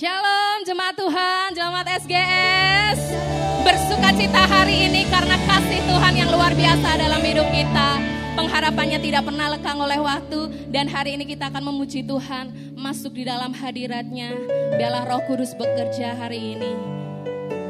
[0.00, 3.12] Shalom jemaat Tuhan, jemaat SGS.
[3.60, 8.00] Bersuka cita hari ini karena kasih Tuhan yang luar biasa dalam hidup kita.
[8.32, 12.48] Pengharapannya tidak pernah lekang oleh waktu dan hari ini kita akan memuji Tuhan
[12.80, 14.32] masuk di dalam hadiratnya.
[14.80, 16.72] Biarlah roh kudus bekerja hari ini.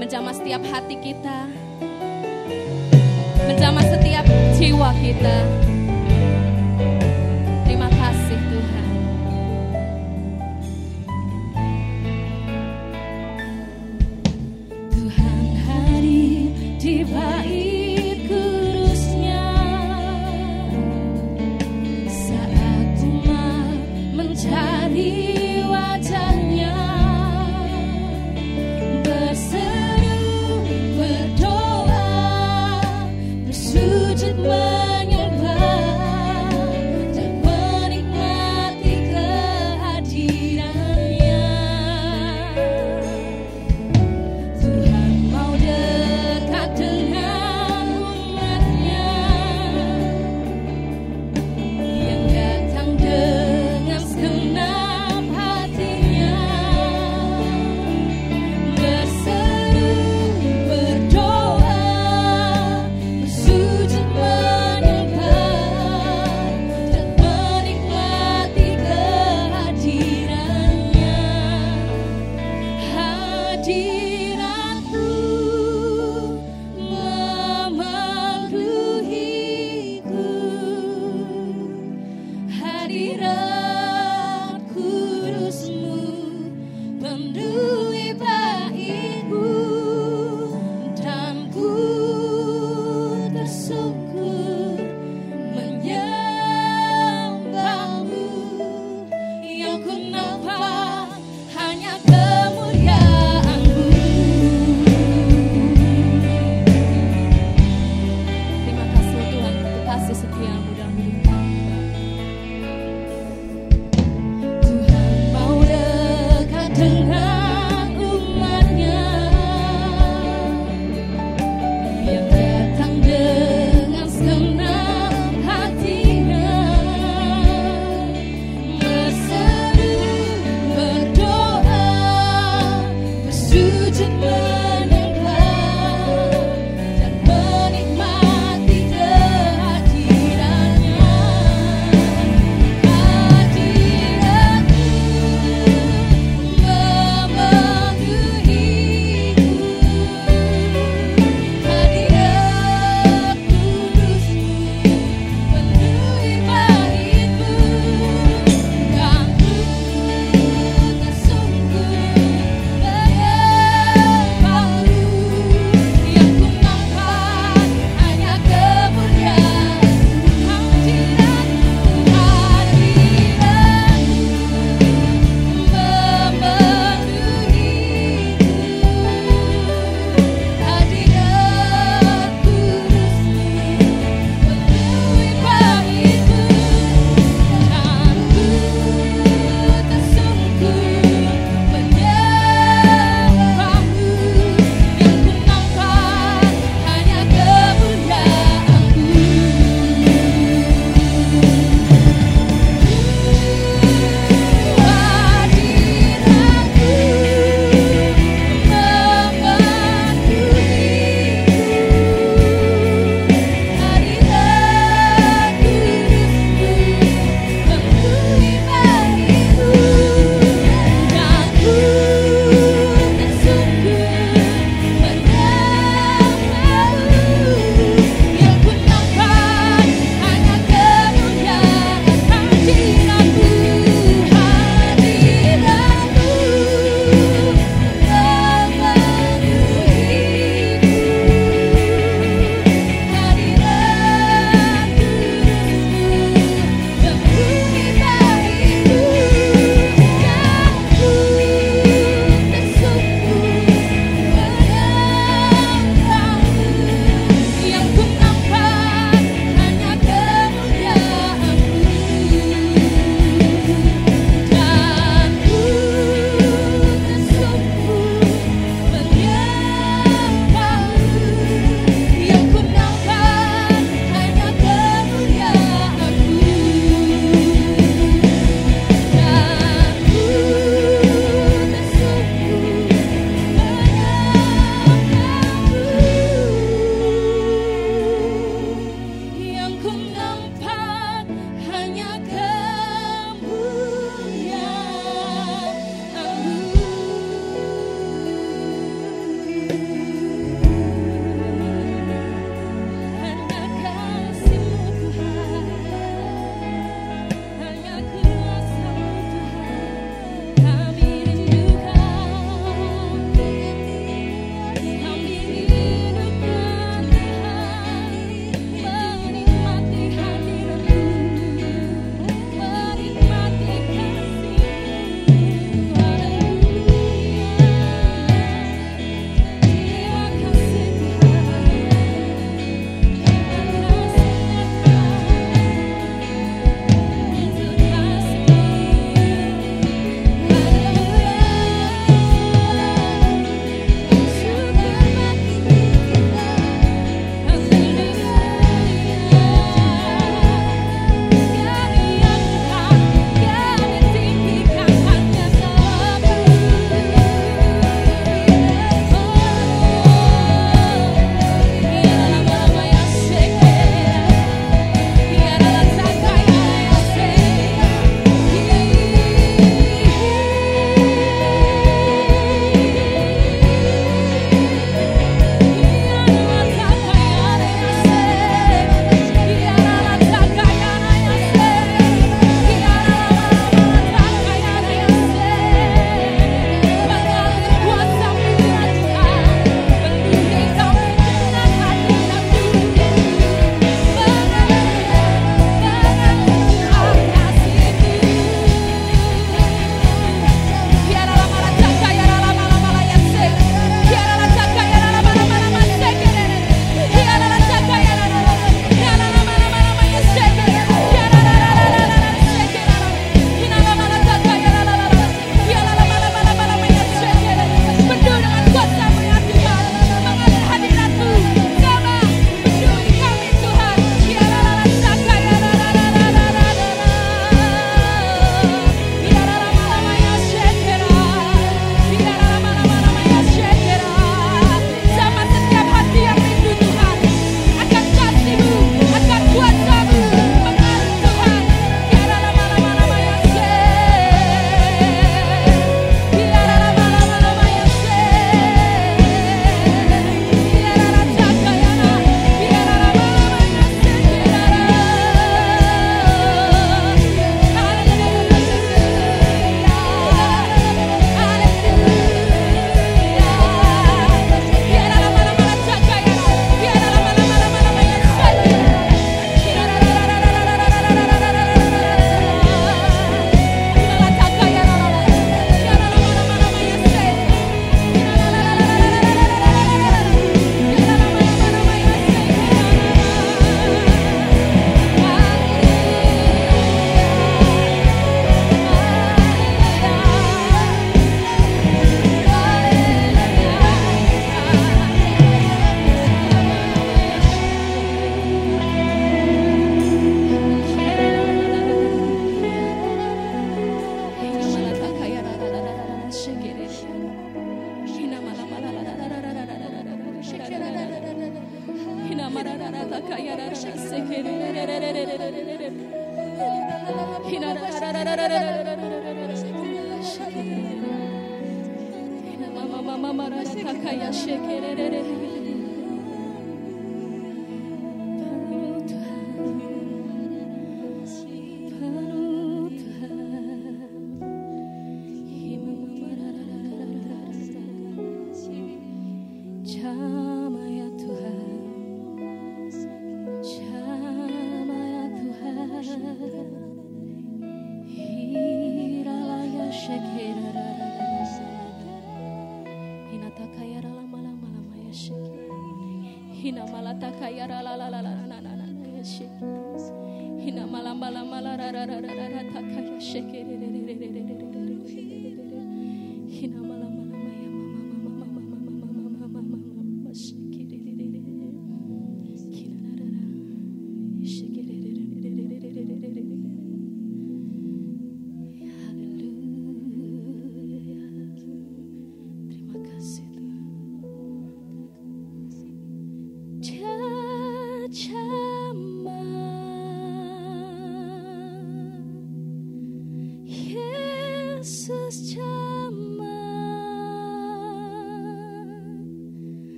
[0.00, 1.44] Menjamah setiap hati kita.
[3.52, 4.24] Menjamah setiap
[4.56, 5.36] jiwa kita.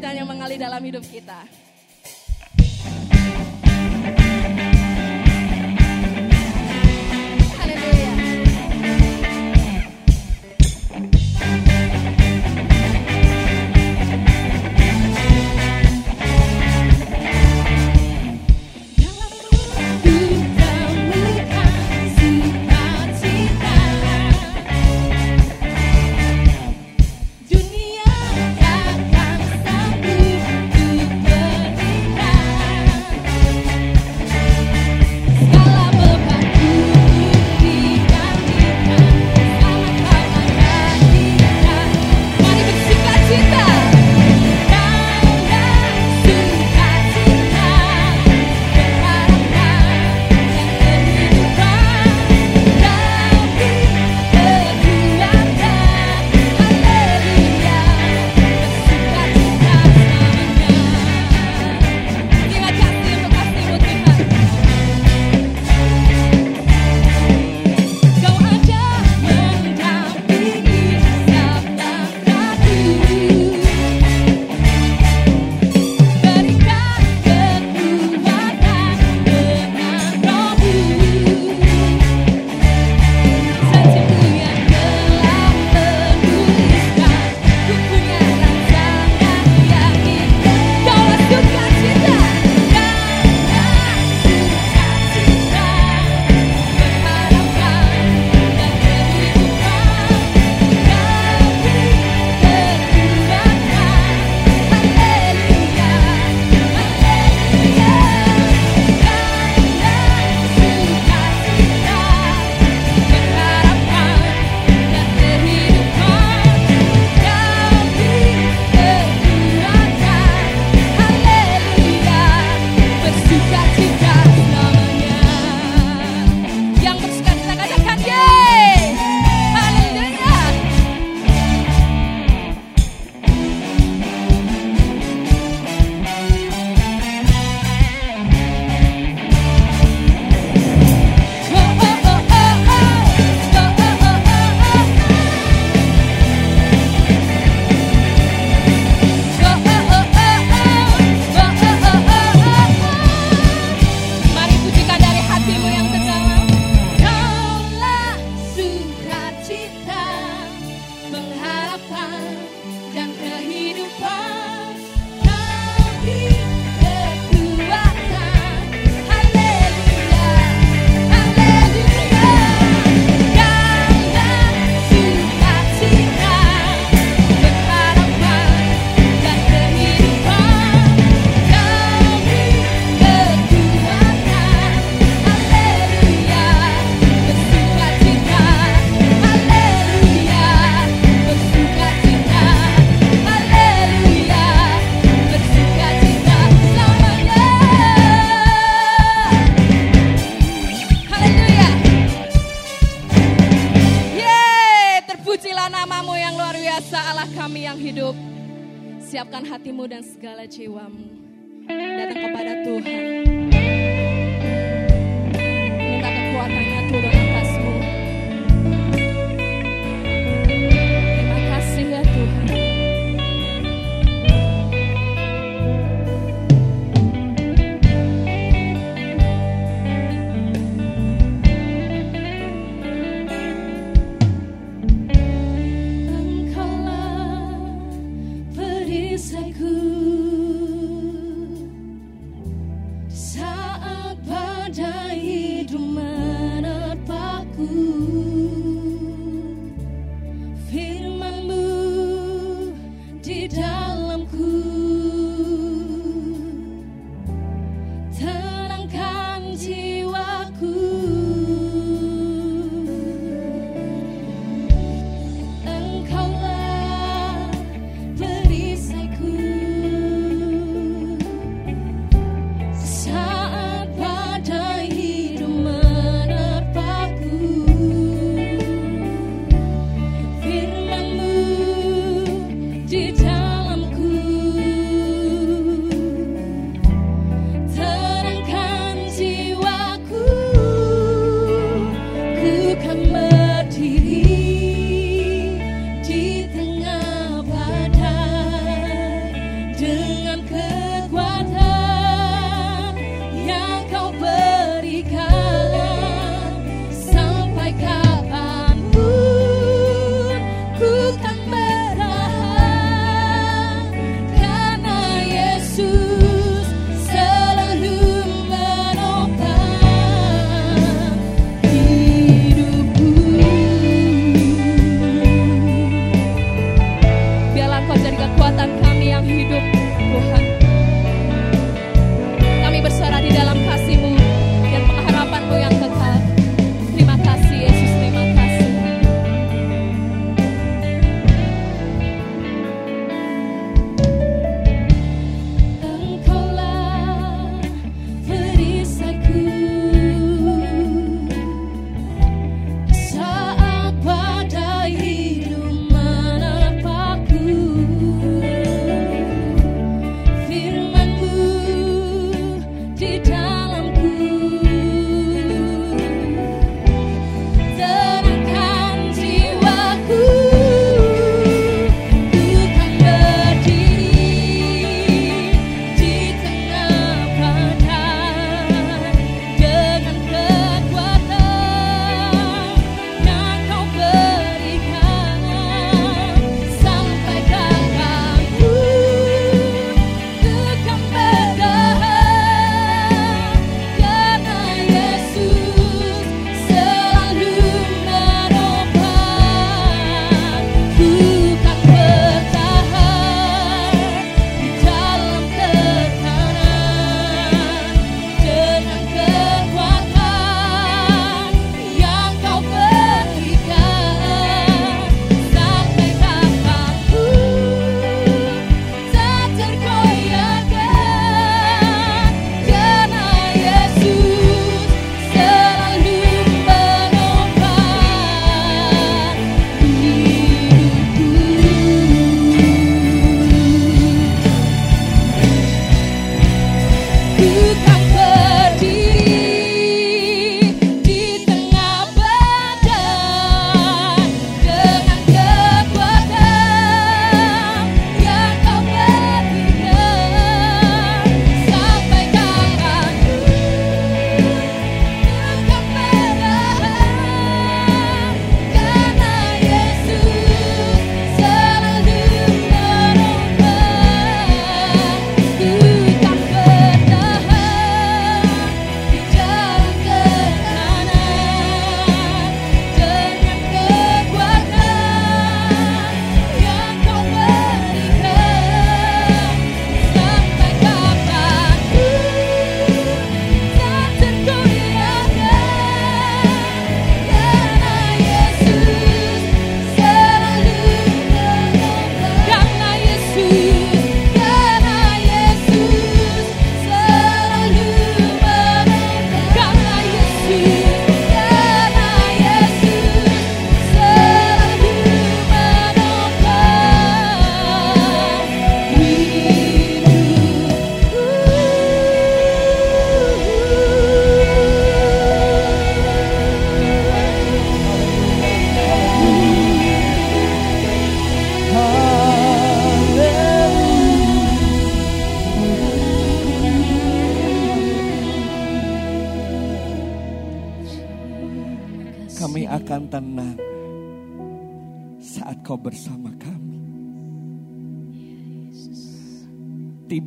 [0.00, 1.44] Sukacita yang mengalir dalam hidup kita.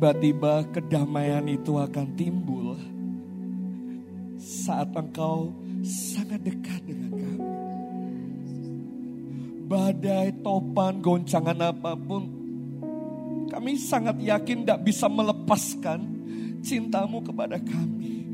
[0.04, 2.76] Tiba-tiba kedamaian itu akan timbul
[4.36, 5.48] saat engkau
[5.80, 7.48] sangat dekat dengan kami.
[9.64, 12.20] Badai, topan, goncangan apa pun,
[13.48, 16.04] kami sangat yakin tidak bisa melepaskan
[16.60, 18.28] cintamu kepada kami.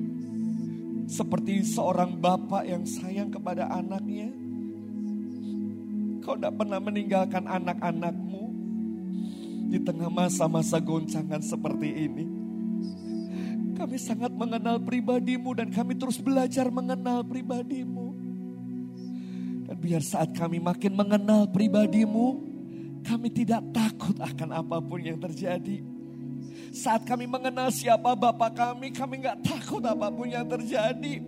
[1.06, 4.26] Seperti seorang bapak yang sayang kepada anaknya.
[6.26, 8.29] Kau tidak pernah meninggalkan anak-anakmu
[9.70, 12.26] di tengah masa-masa goncangan seperti ini.
[13.78, 18.12] Kami sangat mengenal pribadimu dan kami terus belajar mengenal pribadimu.
[19.70, 22.42] Dan biar saat kami makin mengenal pribadimu,
[23.06, 25.80] kami tidak takut akan apa pun yang terjadi.
[26.74, 31.22] Saat kami mengenal siapa Bapak kami, kami nggak takut apa pun yang terjadi.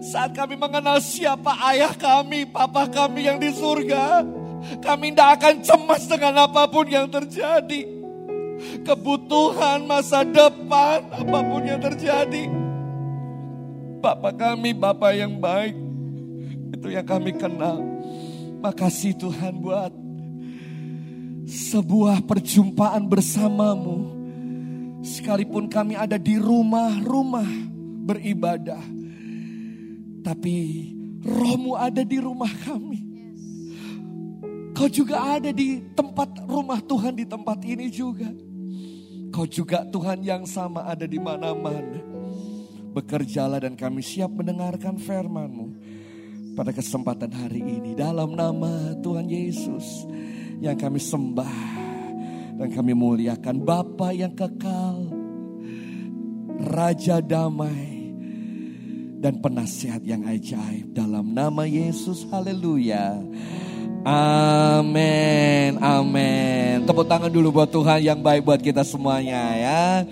[0.00, 4.24] Saat kami mengenal siapa ayah kami, papa kami yang di surga,
[4.82, 7.82] kami tidak akan cemas dengan apa pun yang terjadi.
[8.82, 12.48] Kebutuhan masa depan, apa pun yang terjadi.
[14.00, 15.76] Bapak kami, Bapak yang baik,
[16.72, 17.82] itu yang kami kenal.
[18.62, 19.92] Makasih Tuhan buat
[21.46, 24.14] sebuah perjumpaan bersamamu.
[25.06, 27.46] Sekalipun kami ada di rumah-rumah
[28.06, 28.82] beribadah.
[30.26, 30.54] Tapi
[31.22, 33.15] rohmu ada di rumah kami.
[34.76, 38.28] Kau juga ada di tempat rumah Tuhan di tempat ini juga.
[39.32, 41.96] Kau juga Tuhan yang sama ada di mana-mana.
[42.92, 45.66] Bekerjalah dan kami siap mendengarkan firman-Mu
[46.52, 47.96] pada kesempatan hari ini.
[47.96, 50.04] Dalam nama Tuhan Yesus
[50.60, 51.60] yang kami sembah
[52.60, 55.08] dan kami muliakan Bapa yang kekal.
[56.56, 58.12] Raja damai
[59.24, 62.28] dan penasihat yang ajaib dalam nama Yesus.
[62.28, 63.24] Haleluya.
[64.06, 66.86] Amin, amin.
[66.86, 70.06] Tepuk tangan dulu buat Tuhan yang baik buat kita semuanya ya.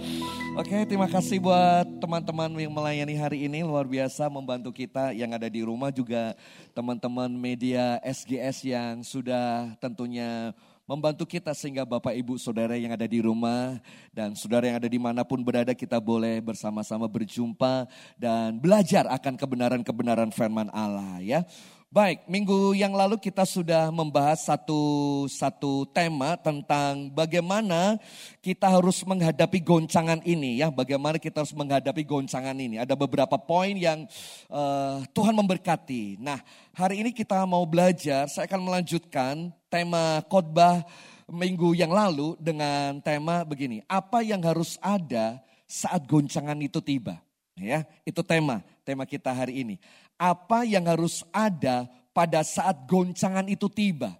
[0.59, 5.46] Oke, terima kasih buat teman-teman yang melayani hari ini luar biasa membantu kita yang ada
[5.46, 6.35] di rumah juga
[6.74, 10.50] teman-teman media SGS yang sudah tentunya
[10.90, 13.78] membantu kita sehingga Bapak Ibu Saudara yang ada di rumah
[14.11, 17.87] dan saudara yang ada di mana pun berada kita boleh bersama-sama berjumpa
[18.18, 21.46] dan belajar akan kebenaran-kebenaran firman Allah ya.
[21.94, 24.83] Baik, minggu yang lalu kita sudah membahas satu
[25.30, 28.02] satu tema tentang bagaimana
[28.42, 32.83] kita harus menghadapi goncangan ini ya, bagaimana kita harus menghadapi goncangan ini.
[32.83, 34.11] Ada beberapa poin yang
[34.50, 36.18] uh, Tuhan memberkati.
[36.18, 36.42] Nah,
[36.74, 40.83] hari ini kita mau belajar, saya akan melanjutkan tema khotbah
[41.30, 45.38] minggu yang lalu dengan tema begini, apa yang harus ada
[45.70, 47.22] saat goncangan itu tiba.
[47.54, 49.78] Ya, itu tema, tema kita hari ini
[50.18, 54.14] apa yang harus ada pada saat goncangan itu tiba.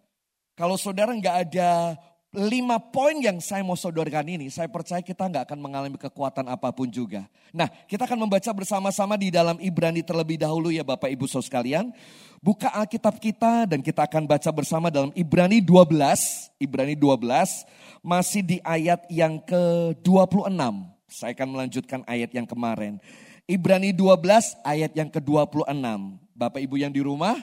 [0.55, 1.99] Kalau saudara nggak ada
[2.35, 6.75] lima poin yang saya mau sodorkan ini, saya percaya kita nggak akan mengalami kekuatan apa
[6.75, 7.31] pun juga.
[7.55, 11.95] Nah, kita akan membaca bersama-sama di dalam Ibrani terlebih dahulu ya Bapak Ibu Saudara sekalian.
[12.43, 18.59] Buka Alkitab kita dan kita akan baca bersama dalam Ibrani 12, Ibrani 12, masih di
[18.67, 20.59] ayat yang ke-26.
[21.07, 22.99] Saya akan melanjutkan ayat yang kemarin.
[23.45, 25.69] Ibrani 12 ayat yang ke-26.
[26.33, 27.37] Bapak Ibu yang di rumah,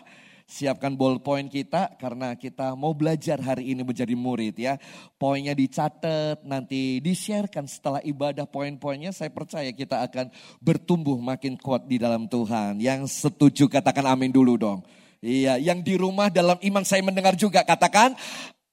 [0.49, 4.81] siapkan ballpoint kita karena kita mau belajar hari ini menjadi murid ya.
[5.21, 12.01] Poinnya dicatat, nanti di-sharekan setelah ibadah poin-poinnya saya percaya kita akan bertumbuh makin kuat di
[12.01, 12.81] dalam Tuhan.
[12.81, 14.81] Yang setuju katakan amin dulu dong.
[15.21, 18.17] Iya, yang di rumah dalam iman saya mendengar juga katakan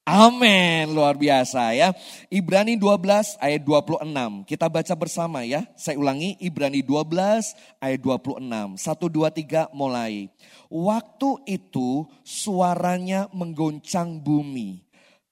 [0.08, 1.92] Amin, luar biasa ya.
[2.32, 4.48] Ibrani 12 ayat 26.
[4.48, 5.68] Kita baca bersama ya.
[5.76, 8.40] Saya ulangi Ibrani 12 ayat 26.
[8.80, 10.32] 1 2 3 mulai.
[10.72, 14.80] Waktu itu suaranya menggoncang bumi.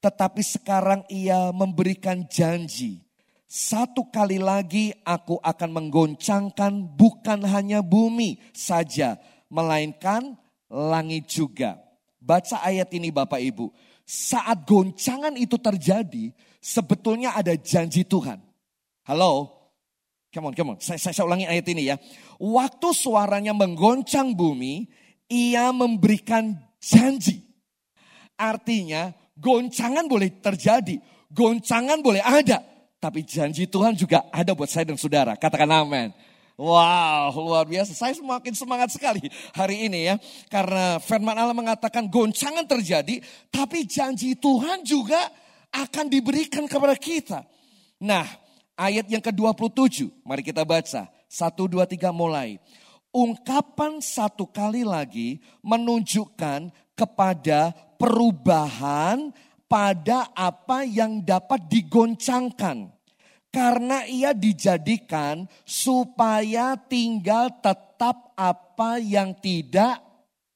[0.04, 3.00] Tetapi sekarang ia memberikan janji.
[3.48, 9.16] Satu kali lagi aku akan menggoncangkan bukan hanya bumi saja.
[9.48, 10.36] Melainkan
[10.68, 11.80] langit juga.
[12.20, 13.72] Baca ayat ini Bapak Ibu
[14.06, 16.30] saat goncangan itu terjadi,
[16.62, 18.38] sebetulnya ada janji Tuhan.
[19.02, 19.50] Halo?
[20.30, 20.78] Come on, come on.
[20.78, 21.98] Saya, saya, saya ulangi ayat ini ya.
[22.38, 24.86] Waktu suaranya menggoncang bumi,
[25.26, 27.42] ia memberikan janji.
[28.38, 32.62] Artinya, goncangan boleh terjadi, goncangan boleh ada,
[33.00, 35.34] tapi janji Tuhan juga ada buat saya dan saudara.
[35.34, 36.12] Katakan amin.
[36.56, 37.92] Wow, luar biasa.
[37.92, 40.16] Saya semakin semangat sekali hari ini ya.
[40.48, 43.20] Karena firman Allah mengatakan goncangan terjadi,
[43.52, 45.20] tapi janji Tuhan juga
[45.68, 47.44] akan diberikan kepada kita.
[48.00, 48.24] Nah,
[48.72, 51.12] ayat yang ke-27, mari kita baca.
[51.28, 52.56] Satu, dua, tiga, mulai.
[53.12, 59.28] Ungkapan satu kali lagi menunjukkan kepada perubahan
[59.68, 62.95] pada apa yang dapat digoncangkan
[63.56, 69.96] karena ia dijadikan supaya tinggal tetap apa yang tidak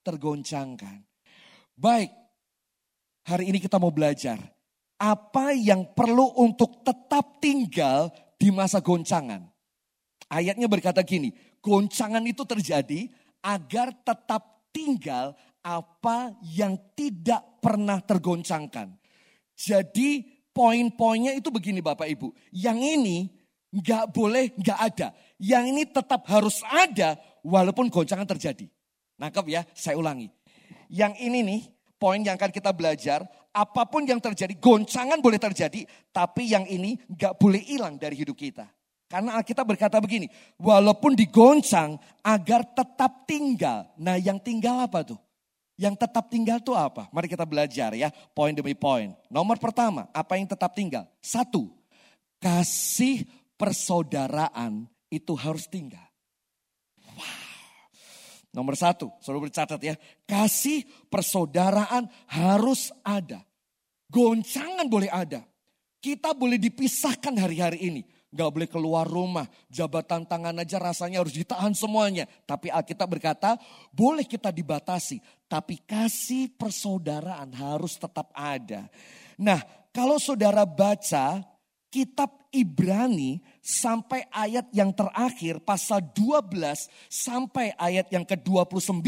[0.04, 1.00] tergoncangkan.
[1.80, 2.12] Baik,
[3.24, 4.36] hari ini kita mau belajar
[5.00, 9.48] apa yang perlu untuk tetap tinggal di masa goncangan.
[10.28, 11.32] Ayatnya berkata gini,
[11.64, 13.08] goncangan itu terjadi
[13.40, 15.32] agar tetap tinggal
[15.64, 18.92] apa yang tidak pernah tergoncangkan.
[19.56, 22.34] Jadi poin-poinnya itu begini Bapak Ibu.
[22.54, 23.18] Yang ini
[23.70, 25.08] nggak boleh nggak ada.
[25.38, 28.66] Yang ini tetap harus ada walaupun goncangan terjadi.
[29.20, 30.28] Nangkep ya, saya ulangi.
[30.90, 31.60] Yang ini nih,
[32.00, 36.98] poin yang akan kita belajar, apa pun yang terjadi, goncangan boleh terjadi, tapi yang ini
[37.06, 38.66] nggak boleh hilang dari hidup kita.
[39.10, 43.90] Karena kita berkata begini, walaupun digoncang agar tetap tinggal.
[43.98, 45.18] Nah yang tinggal apa tuh?
[45.80, 47.08] Yang tetap tinggal itu apa?
[47.08, 49.16] Mari kita belajar ya, poin demi poin.
[49.32, 51.08] Nomor pertama, apa yang tetap tinggal?
[51.24, 51.72] Satu,
[52.36, 53.24] kasih
[53.56, 56.04] persaudaraan itu harus tinggal.
[58.52, 59.96] Nomor satu, selalu bercatat ya,
[60.28, 63.40] kasih persaudaraan harus ada.
[64.12, 65.40] Goncangan boleh ada.
[66.02, 68.02] Kita boleh dipisahkan hari-hari ini.
[68.30, 69.50] Gak boleh keluar rumah.
[69.66, 72.30] Jabatan tangan aja rasanya harus ditahan semuanya.
[72.46, 73.58] Tapi Alkitab berkata,
[73.90, 75.18] boleh kita dibatasi.
[75.50, 78.86] Tapi kasih persaudaraan harus tetap ada.
[79.34, 79.58] Nah,
[79.90, 81.42] kalau saudara baca
[81.90, 89.02] kitab Ibrani sampai ayat yang terakhir pasal 12 sampai ayat yang ke-29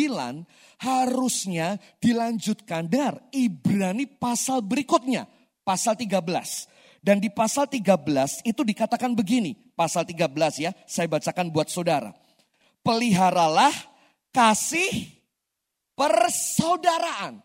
[0.83, 5.27] harusnya dilanjutkan dari Ibrani pasal berikutnya,
[5.63, 6.72] pasal 13.
[7.03, 12.15] Dan di pasal 13 itu dikatakan begini, pasal 13 ya, saya bacakan buat saudara.
[12.87, 13.75] Peliharalah
[14.31, 15.11] kasih
[15.99, 17.43] persaudaraan.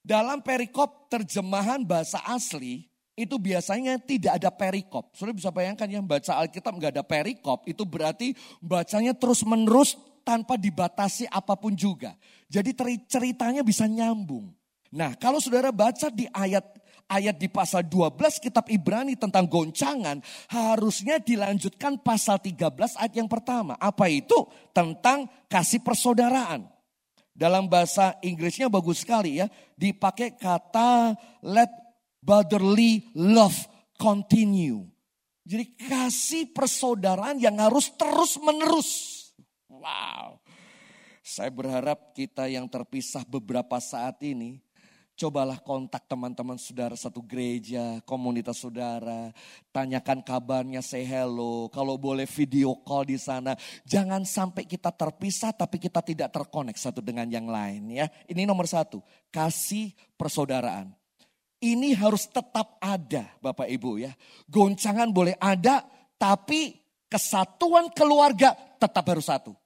[0.00, 5.12] Dalam perikop terjemahan bahasa asli, itu biasanya tidak ada perikop.
[5.12, 8.32] Saudara bisa bayangkan yang baca Alkitab nggak ada perikop, itu berarti
[8.64, 9.92] bacanya terus menerus
[10.24, 12.16] tanpa dibatasi apa pun juga.
[12.48, 12.76] Jadi
[13.08, 14.52] ceritanya bisa nyambung.
[14.92, 16.62] Nah kalau saudara baca di ayat
[17.06, 20.18] ayat di pasal 12 kitab Ibrani tentang goncangan
[20.50, 23.78] harusnya dilanjutkan pasal 13 ayat yang pertama.
[23.78, 24.46] Apa itu?
[24.74, 26.66] Tentang kasih persaudaraan.
[27.36, 29.46] Dalam bahasa Inggrisnya bagus sekali ya.
[29.76, 31.14] Dipakai kata
[31.44, 31.70] let
[32.24, 33.56] brotherly love
[34.00, 34.88] continue.
[35.46, 38.90] Jadi kasih persaudaraan yang harus terus menerus.
[39.70, 40.42] Wow.
[41.22, 44.65] Saya berharap kita yang terpisah beberapa saat ini
[45.16, 49.32] Cobalah kontak teman-teman saudara satu gereja, komunitas saudara.
[49.72, 51.72] Tanyakan kabarnya, say hello.
[51.72, 53.56] Kalau boleh video call di sana.
[53.88, 58.12] Jangan sampai kita terpisah tapi kita tidak terkonek satu dengan yang lain ya.
[58.28, 59.00] Ini nomor satu,
[59.32, 60.92] kasih persaudaraan.
[61.64, 64.12] Ini harus tetap ada Bapak Ibu ya.
[64.52, 65.80] Goncangan boleh ada
[66.20, 66.76] tapi
[67.08, 69.56] kesatuan keluarga tetap harus satu.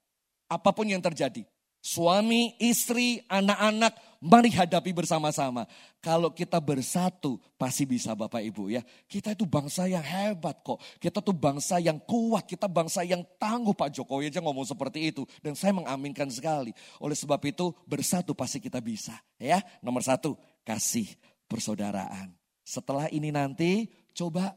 [0.47, 1.43] Apa pun yang terjadi.
[1.81, 5.65] Suami, istri, anak-anak, mari hadapi bersama-sama.
[5.99, 8.85] Kalau kita bersatu, pasti bisa Bapak Ibu ya.
[9.09, 10.79] Kita itu bangsa yang hebat kok.
[11.01, 15.25] Kita tuh bangsa yang kuat, kita bangsa yang tangguh Pak Jokowi aja ngomong seperti itu.
[15.41, 16.77] Dan saya mengaminkan sekali.
[17.01, 19.17] Oleh sebab itu, bersatu pasti kita bisa.
[19.41, 21.09] Ya, nomor satu, kasih
[21.49, 22.37] persaudaraan.
[22.63, 24.55] Setelah ini nanti coba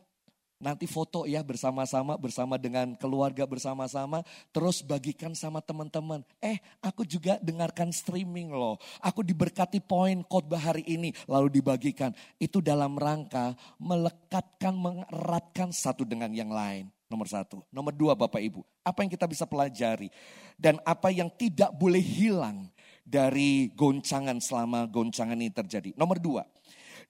[0.63, 4.23] nanti foto ya bersama-sama bersama dengan keluarga bersama-sama
[4.55, 6.23] terus bagikan sama teman-teman.
[6.39, 8.79] Eh, aku juga dengarkan streaming loh.
[9.03, 12.15] Aku diberkati poin khotbah hari ini lalu dibagikan.
[12.39, 16.87] Itu dalam rangka melekatkan mengeratkan satu dengan yang lain.
[17.11, 17.61] Nomor satu.
[17.69, 18.63] Nomor dua Bapak Ibu.
[18.81, 20.09] Apa yang kita bisa pelajari.
[20.57, 22.71] Dan apa yang tidak boleh hilang
[23.03, 25.93] dari goncangan selama goncangan ini terjadi.
[25.93, 26.41] Nomor dua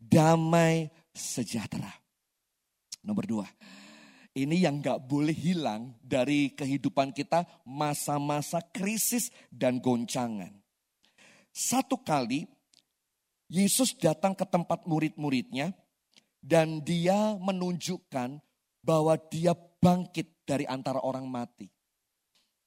[0.04, 2.03] damai sejahtera.
[3.04, 3.48] Nomor dua,
[4.34, 10.56] ini yang gak boleh hilang dari kehidupan kita masa-masa krisis dan goncangan.
[11.54, 12.50] Satu kali
[13.52, 15.76] Yesus datang ke tempat murid-muridnya
[16.42, 18.42] dan dia menunjukkan
[18.82, 21.70] bahwa dia bangkit dari antara orang mati.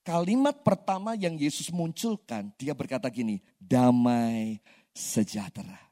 [0.07, 4.63] Kalimat pertama yang Yesus munculkan, dia berkata gini, damai
[4.95, 5.83] sejahtera.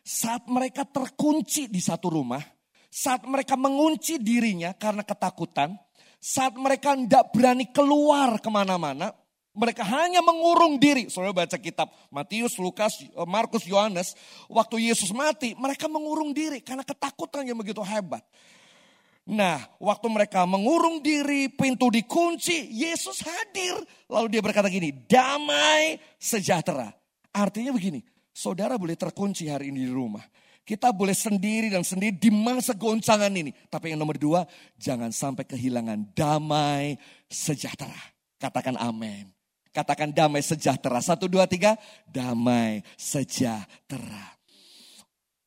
[0.00, 2.40] Saat mereka terkunci di satu rumah,
[2.88, 5.76] saat mereka mengunci dirinya karena ketakutan,
[6.18, 9.12] saat mereka tidak berani keluar ke mana-mana,
[9.54, 11.10] mereka hanya mengurung diri.
[11.10, 14.14] Saudara baca kitab Matius, Lukas, eh, Markus, Yohanes.
[14.46, 18.22] Waktu Yesus mati, mereka mengurung diri karena ketakutan yang begitu hebat.
[19.28, 23.76] Nah, waktu mereka mengurung diri, pintu dikunci, Yesus hadir.
[24.08, 26.88] Lalu dia berkata gini, damai sejahtera.
[27.36, 28.00] Artinya begini,
[28.38, 30.22] Saudara boleh terkunci hari ini di rumah.
[30.68, 33.56] Kita boleh sendiri dan sendiri di masa goncangan ini.
[33.72, 34.44] Tapi yang nomor dua,
[34.76, 37.96] jangan sampai kehilangan damai sejahtera.
[38.36, 39.32] Katakan amin.
[39.72, 41.00] Katakan damai sejahtera.
[41.00, 41.72] Satu, dua, tiga.
[42.04, 44.36] Damai sejahtera.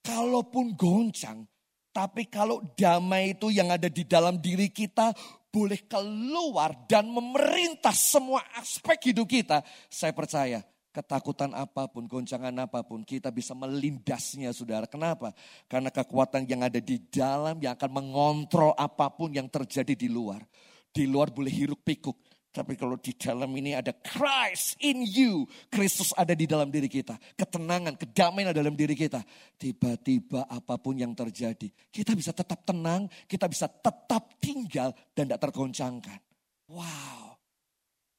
[0.02, 1.46] Kalaupun goncang,
[1.94, 5.14] tapi kalau damai itu yang ada di dalam diri kita
[5.54, 9.62] boleh keluar dan memerintah semua aspek hidup kita.
[9.86, 14.86] Saya percaya ketakutan apa pun, goncangan apa pun, kita bisa melindasnya saudara.
[14.86, 15.32] Kenapa?
[15.66, 20.44] Karena kekuatan yang ada di dalam yang akan mengontrol apa pun yang terjadi di luar.
[20.92, 22.20] Di luar boleh hiruk pikuk.
[22.52, 25.48] Tapi kalau di dalam ini ada Christ in you.
[25.72, 27.16] Kristus ada di dalam diri kita.
[27.40, 29.24] Ketenangan, kedamaian ada dalam diri kita.
[29.56, 31.72] Tiba-tiba apa pun yang terjadi.
[31.88, 36.20] Kita bisa tetap tenang, kita bisa tetap tinggal dan tidak tergoncangkan.
[36.68, 37.40] Wow.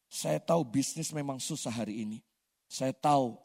[0.08, 2.24] Saya tahu bisnis memang susah hari ini.
[2.72, 3.36] Saya tahu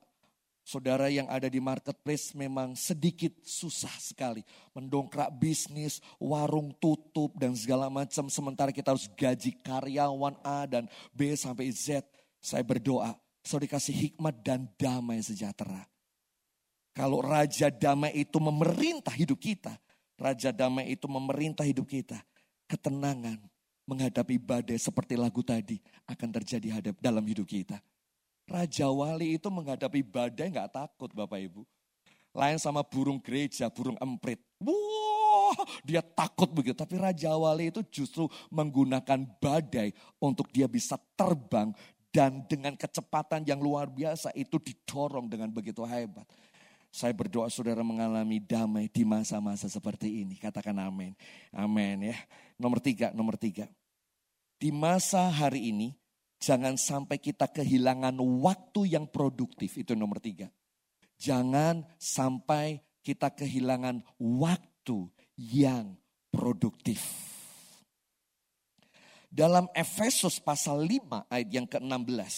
[0.64, 4.40] saudara yang ada di marketplace memang sedikit susah sekali.
[4.72, 8.32] Mendongkrak bisnis, warung tutup dan segala macam.
[8.32, 12.08] Sementara kita harus gaji karyawan A dan B sampai Z.
[12.40, 15.84] Saya berdoa, saya dikasih hikmat dan damai sejahtera.
[16.96, 19.78] Kalau Raja Damai itu memerintah hidup kita,
[20.18, 22.18] Raja Damai itu memerintah hidup kita,
[22.66, 23.38] ketenangan
[23.86, 25.78] menghadapi badai seperti lagu tadi
[26.10, 27.78] akan terjadi hadap dalam hidup kita.
[28.48, 31.68] Raja Wali itu menghadapi badai nggak takut Bapak Ibu.
[32.32, 34.40] Lain sama burung gereja, burung emprit.
[34.64, 36.78] Wah, dia takut begitu.
[36.80, 39.92] Tapi Raja Wali itu justru menggunakan badai
[40.22, 41.76] untuk dia bisa terbang
[42.14, 46.26] dan dengan kecepatan yang luar biasa itu didorong dengan begitu hebat.
[46.88, 50.40] Saya berdoa saudara mengalami damai di masa-masa seperti ini.
[50.40, 51.14] Katakan amin.
[51.52, 52.18] Amin ya.
[52.56, 53.68] Nomor tiga, nomor tiga.
[54.58, 55.94] Di masa hari ini,
[56.38, 59.78] jangan sampai kita kehilangan waktu yang produktif.
[59.78, 60.50] Itu nomor tiga.
[61.18, 65.98] Jangan sampai kita kehilangan waktu yang
[66.30, 67.02] produktif.
[69.28, 72.36] Dalam Efesus pasal 5 ayat yang ke-16.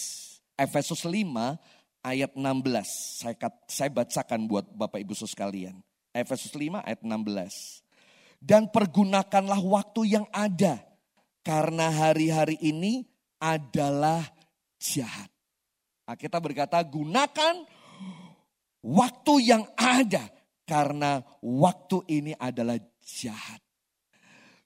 [0.58, 1.24] Efesus 5
[2.04, 3.24] ayat 16.
[3.24, 3.36] Saya,
[3.68, 5.80] saya bacakan buat Bapak Ibu sekalian.
[6.10, 7.84] Efesus 5 ayat 16.
[8.40, 10.80] Dan pergunakanlah waktu yang ada.
[11.40, 13.08] Karena hari-hari ini
[13.40, 14.22] adalah
[14.76, 15.32] jahat.
[16.04, 17.64] Nah, kita berkata gunakan
[18.84, 20.28] waktu yang ada.
[20.68, 23.58] Karena waktu ini adalah jahat.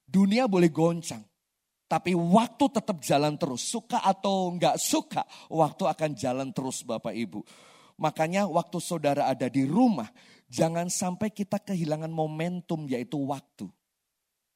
[0.04, 1.24] Dunia boleh goncang.
[1.88, 3.64] Tapi waktu tetap jalan terus.
[3.64, 7.40] Suka atau enggak suka, waktu akan jalan terus Bapak Ibu.
[7.96, 10.10] Makanya waktu saudara ada di rumah,
[10.50, 13.70] jangan sampai kita kehilangan momentum yaitu waktu.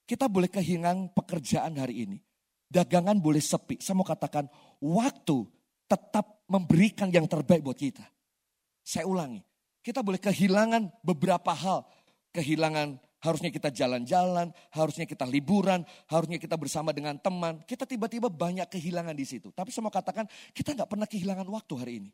[0.05, 2.19] Kita boleh kehilangan pekerjaan hari ini.
[2.69, 3.81] Dagangan boleh sepi.
[3.81, 4.45] Saya mau katakan
[4.81, 5.49] waktu
[5.89, 8.05] tetap memberikan yang terbaik buat kita.
[8.85, 9.41] Saya ulangi.
[9.81, 11.89] Kita boleh kehilangan beberapa hal.
[12.33, 17.59] Kehilangan Harusnya kita jalan-jalan, harusnya kita liburan, harusnya kita bersama dengan teman.
[17.67, 19.51] Kita tiba-tiba banyak kehilangan di situ.
[19.51, 20.23] Tapi saya mau katakan,
[20.55, 22.11] kita nggak pernah kehilangan waktu hari ini.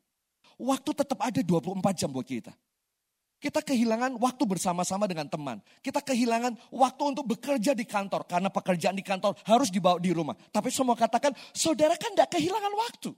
[0.56, 2.56] Waktu tetap ada 24 jam buat kita.
[3.44, 5.60] Kita kehilangan waktu bersama-sama dengan teman.
[5.84, 8.24] Kita kehilangan waktu untuk bekerja di kantor.
[8.24, 10.32] Karena pekerjaan di kantor harus dibawa di rumah.
[10.32, 13.12] Tapi mau katakan, saudara kan tidak kehilangan waktu.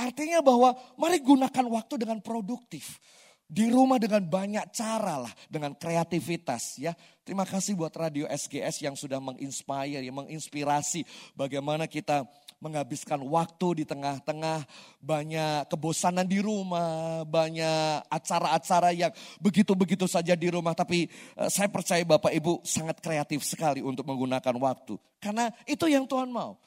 [0.00, 2.96] Artinya bahwa mari gunakan waktu dengan produktif
[3.44, 6.96] di rumah dengan banyak cara lah, dengan kreativitas ya.
[7.20, 11.04] Terima kasih buat Radio SGS yang sudah menginspire, yang menginspirasi
[11.36, 12.24] bagaimana kita
[12.66, 14.66] menghabiskan waktu di tengah-tengah
[14.98, 20.74] banyak kebosanan di rumah, banyak acara-acara yang begitu-begitu saja di rumah.
[20.74, 21.06] Tapi
[21.38, 24.98] uh, saya percaya Bapak Ibu sangat kreatif sekali untuk menggunakan waktu.
[25.22, 26.58] Karena itu yang Tuhan mau.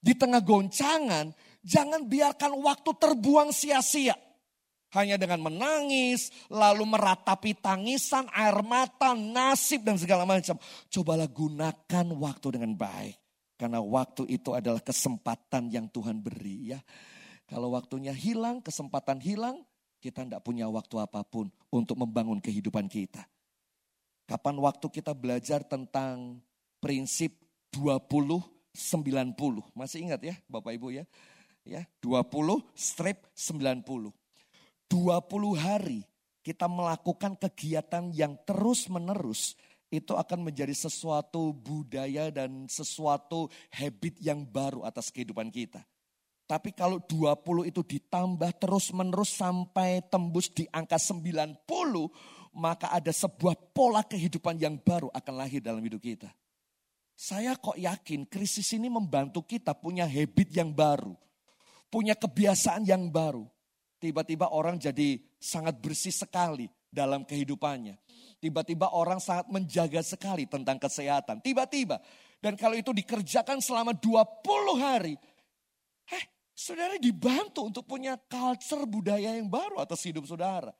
[0.00, 4.16] Di tengah goncangan, jangan biarkan waktu terbuang sia-sia
[4.90, 10.58] hanya dengan menangis, lalu meratapi tangisan, air mata, nasib dan segala macam.
[10.90, 13.29] Cobalah gunakan waktu dengan baik.
[13.60, 16.80] Karena waktu itu adalah kesempatan yang Tuhan beri ya.
[17.44, 19.60] Kalau waktunya hilang, kesempatan hilang,
[20.00, 23.20] kita tidak punya waktu apa pun untuk membangun kehidupan kita.
[24.24, 26.40] Kapan waktu kita belajar tentang
[26.80, 27.36] prinsip
[27.76, 28.40] 20
[28.74, 29.74] 90.
[29.74, 31.04] Masih ingat ya Bapak Ibu ya?
[31.66, 34.14] Ya, 20 strip 90.
[34.88, 36.00] 20 hari
[36.40, 39.54] kita melakukan kegiatan yang terus menerus
[39.90, 45.82] itu akan menjadi sesuatu budaya dan sesuatu habit yang baru atas kehidupan kita.
[46.46, 51.62] Tapi kalau 20 itu ditambah terus menerus sampai tembus di angka 90,
[52.54, 56.30] maka ada sebuah pola kehidupan yang baru akan lahir dalam hidup kita.
[57.14, 61.14] Saya kok yakin krisis ini membantu kita punya habit yang baru.
[61.90, 63.46] Punya kebiasaan yang baru
[64.00, 67.96] tiba-tiba orang jadi sangat bersih sekali dalam kehidupannya.
[68.42, 71.38] Tiba-tiba orang sangat menjaga sekali tentang kesehatan.
[71.40, 72.02] Tiba-tiba.
[72.42, 75.14] Dan kalau itu dikerjakan selama 20 hari.
[76.10, 76.24] Eh,
[76.56, 80.74] saudara dibantu untuk punya culture budaya yang baru atas hidup saudara.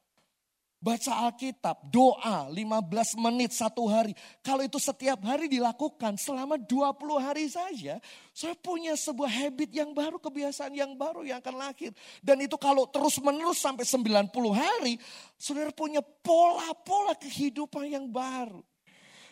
[0.81, 4.17] Baca Alkitab, doa 15 menit satu hari.
[4.41, 8.01] Kalau itu setiap hari dilakukan selama 20 hari saja.
[8.33, 11.93] Saya punya sebuah habit yang baru, kebiasaan yang baru yang akan lahir.
[12.25, 14.97] Dan itu kalau terus menerus sampai 90 hari.
[15.37, 18.65] Saudara punya pola-pola kehidupan yang baru.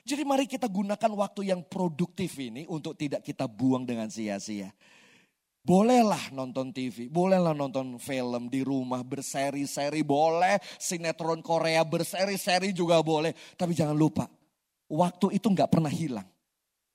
[0.05, 4.69] Jadi mari kita gunakan waktu yang produktif ini untuk tidak kita buang dengan sia-sia.
[5.63, 13.37] Bolehlah nonton TV, bolehlah nonton film di rumah berseri-seri, boleh sinetron Korea berseri-seri juga boleh.
[13.59, 14.25] Tapi jangan lupa,
[14.89, 16.27] waktu itu nggak pernah hilang.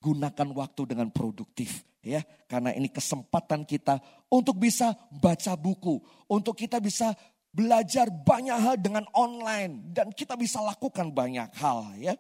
[0.04, 6.82] Gunakan waktu dengan produktif ya, karena ini kesempatan kita untuk bisa baca buku, untuk kita
[6.84, 7.16] bisa
[7.54, 12.18] belajar banyak hal dengan online dan kita bisa lakukan banyak hal ya.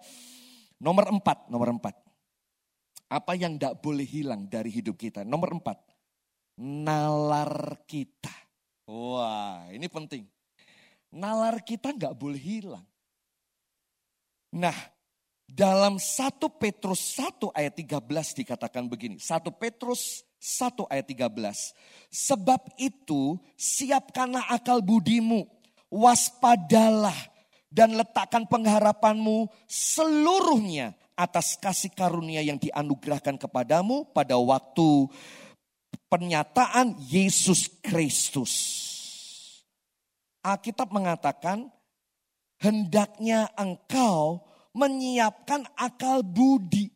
[0.77, 1.97] Nomor empat, nomor empat.
[3.09, 5.25] Apa yang tidak boleh hilang dari hidup kita?
[5.25, 5.81] Nomor empat,
[6.59, 8.33] nalar kita.
[8.89, 10.27] Wah, ini penting.
[11.13, 12.85] Nalar kita nggak boleh hilang.
[14.53, 14.75] Nah,
[15.53, 18.01] Dalam 1 Petrus 1 ayat 13
[18.41, 19.21] dikatakan begini.
[19.21, 21.77] 1 Petrus 1 ayat 13.
[22.09, 25.45] Sebab itu siapkanlah akal budimu,
[25.93, 27.13] waspadalah
[27.69, 35.05] dan letakkan pengharapanmu seluruhnya atas kasih karunia yang dianugerahkan kepadamu pada waktu
[36.13, 38.53] pernyataan Yesus Kristus.
[40.45, 41.73] Alkitab mengatakan
[42.61, 44.45] hendaknya engkau
[44.77, 46.93] menyiapkan akal budi.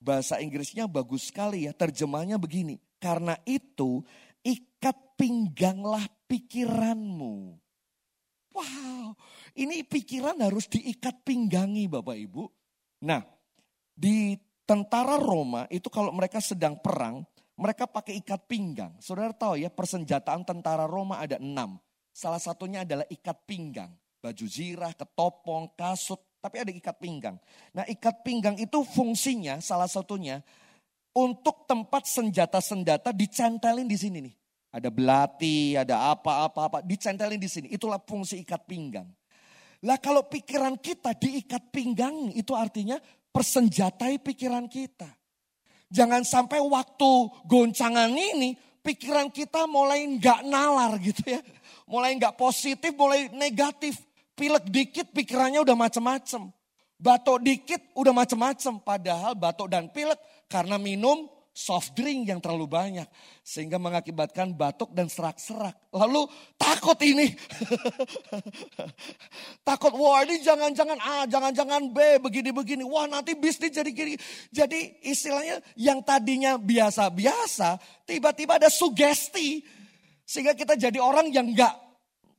[0.00, 2.80] Bahasa Inggrisnya bagus sekali ya, terjemahnya begini.
[2.96, 4.00] Karena itu
[4.40, 7.60] ikat pingganglah pikiranmu.
[8.56, 9.18] Wow,
[9.52, 12.44] ini pikiran harus diikat pinggangi Bapak Ibu.
[13.04, 13.20] Nah,
[13.92, 18.92] di tentara Roma itu kalau mereka sedang perang, mereka pakai ikat pinggang.
[18.98, 21.78] Saudara tahu ya, persenjataan tentara Roma ada enam.
[22.10, 23.90] Salah satunya adalah ikat pinggang.
[24.18, 27.36] Baju zirah, ketopong, kasut, tapi ada ikat pinggang.
[27.72, 30.44] Nah ikat pinggang itu fungsinya salah satunya
[31.16, 34.34] untuk tempat senjata-senjata dicentelin di sini nih.
[34.74, 37.66] Ada belati, ada apa-apa-apa, dicentelin di sini.
[37.70, 39.06] Itulah fungsi ikat pinggang.
[39.86, 42.98] Lah kalau pikiran kita diikat pinggang itu artinya
[43.30, 45.08] persenjatai pikiran kita.
[45.94, 47.10] Jangan sampai waktu
[47.46, 51.40] goncangan ini pikiran kita mulai nggak nalar gitu ya.
[51.86, 54.02] Mulai nggak positif, mulai negatif.
[54.34, 56.50] Pilek dikit pikirannya udah macem-macem.
[56.98, 58.82] Batuk dikit udah macem-macem.
[58.82, 60.18] Padahal batuk dan pilek
[60.50, 63.06] karena minum soft drink yang terlalu banyak.
[63.46, 65.78] Sehingga mengakibatkan batuk dan serak-serak.
[65.94, 66.26] Lalu
[66.58, 67.30] takut ini.
[69.68, 72.82] takut, wah ini jangan-jangan A, jangan-jangan B, begini-begini.
[72.82, 74.18] Wah nanti bisnis jadi gini.
[74.50, 79.62] Jadi istilahnya yang tadinya biasa-biasa, tiba-tiba ada sugesti.
[80.26, 81.72] Sehingga kita jadi orang yang gak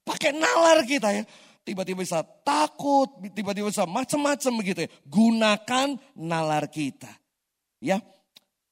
[0.06, 1.26] pakai nalar kita ya
[1.66, 4.90] tiba-tiba bisa takut, tiba-tiba bisa macam-macam begitu ya.
[5.10, 7.10] Gunakan nalar kita.
[7.82, 8.06] Ya.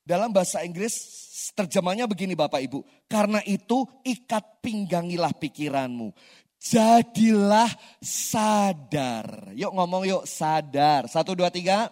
[0.04, 1.24] Dalam bahasa Inggris
[1.56, 2.84] terjemahnya begini Bapak Ibu.
[3.08, 6.12] Karena itu ikat pinggangilah pikiranmu.
[6.60, 9.52] Jadilah sadar.
[9.56, 11.08] Yuk ngomong yuk sadar.
[11.12, 11.92] Satu, dua, tiga.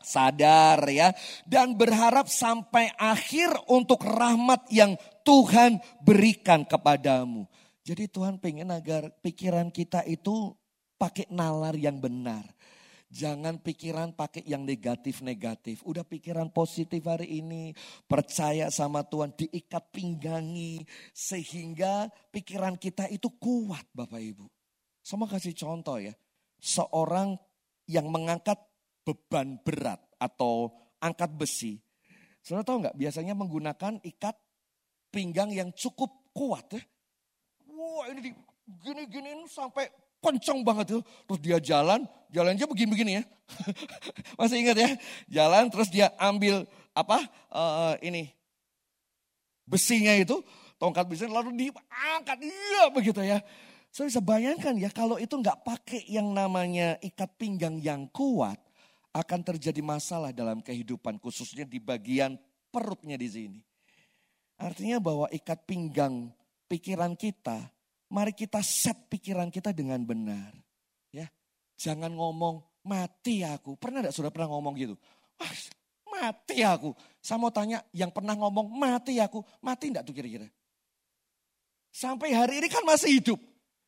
[0.00, 1.12] Sadar ya.
[1.44, 7.44] Dan berharap sampai akhir untuk rahmat yang Tuhan berikan kepadamu.
[7.84, 10.52] Jadi Tuhan pengen agar pikiran kita itu
[11.00, 12.44] pakai nalar yang benar.
[13.10, 15.82] Jangan pikiran pakai yang negatif-negatif.
[15.82, 17.74] Udah pikiran positif hari ini.
[18.06, 20.86] Percaya sama Tuhan, diikat pinggangi.
[21.10, 24.46] Sehingga pikiran kita itu kuat Bapak Ibu.
[25.02, 26.14] Sama kasih contoh ya.
[26.62, 27.34] Seorang
[27.90, 28.62] yang mengangkat
[29.02, 30.70] beban berat atau
[31.02, 31.82] angkat besi.
[32.46, 34.38] Saudara tahu nggak biasanya menggunakan ikat
[35.10, 36.82] pinggang yang cukup kuat ya
[37.80, 38.36] wah ini
[38.84, 39.88] gini-giniin sampai
[40.20, 41.02] kenceng banget tuh.
[41.26, 43.24] Terus dia jalan, jalannya begini-begini ya.
[44.38, 44.90] Masih ingat ya?
[45.26, 48.30] Jalan terus dia ambil apa uh, ini
[49.66, 50.42] besinya itu,
[50.82, 53.38] tongkat besinya lalu diangkat, iya begitu ya.
[53.90, 58.58] Saya bisa bayangkan ya kalau itu nggak pakai yang namanya ikat pinggang yang kuat,
[59.10, 62.38] akan terjadi masalah dalam kehidupan khususnya di bagian
[62.70, 63.60] perutnya di sini.
[64.60, 66.30] Artinya bahwa ikat pinggang
[66.70, 67.66] pikiran kita
[68.10, 70.50] Mari kita set pikiran kita dengan benar.
[71.14, 71.30] Ya,
[71.80, 73.78] Jangan ngomong mati aku.
[73.80, 74.94] Pernah enggak sudah pernah ngomong gitu?
[75.40, 75.54] Wah,
[76.12, 76.92] mati aku.
[77.22, 79.40] Saya mau tanya yang pernah ngomong mati aku.
[79.64, 80.44] Mati enggak tuh kira-kira?
[81.88, 83.40] Sampai hari ini kan masih hidup.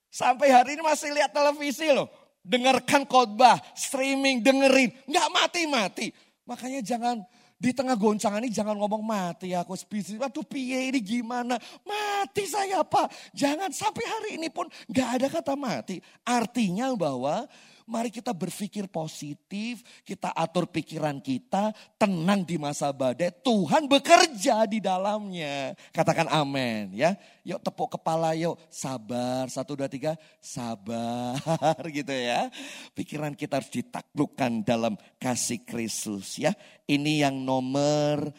[0.09, 2.09] Sampai hari ini masih lihat televisi loh.
[2.43, 4.91] Dengarkan khotbah, streaming, dengerin.
[5.05, 6.15] Enggak mati-mati.
[6.49, 7.23] Makanya jangan
[7.63, 10.19] di tengah goncangan ini jangan ngomong mati aku bisnis.
[10.19, 11.55] Aduh piye ini gimana?
[11.87, 13.07] Mati saya apa?
[13.31, 16.03] Jangan sampai hari ini pun gak ada kata mati.
[16.27, 17.47] Artinya bahwa
[17.87, 23.35] Mari kita berpikir positif, kita atur pikiran kita, tenang di masa badai.
[23.43, 25.75] Tuhan bekerja di dalamnya.
[25.91, 27.19] Katakan amin ya.
[27.43, 28.55] Yuk tepuk kepala yuk.
[28.71, 30.15] Sabar, satu, dua, tiga.
[30.39, 32.49] Sabar gitu ya.
[32.95, 36.55] Pikiran kita harus ditaklukkan dalam kasih Kristus ya.
[36.87, 38.31] Ini yang nomor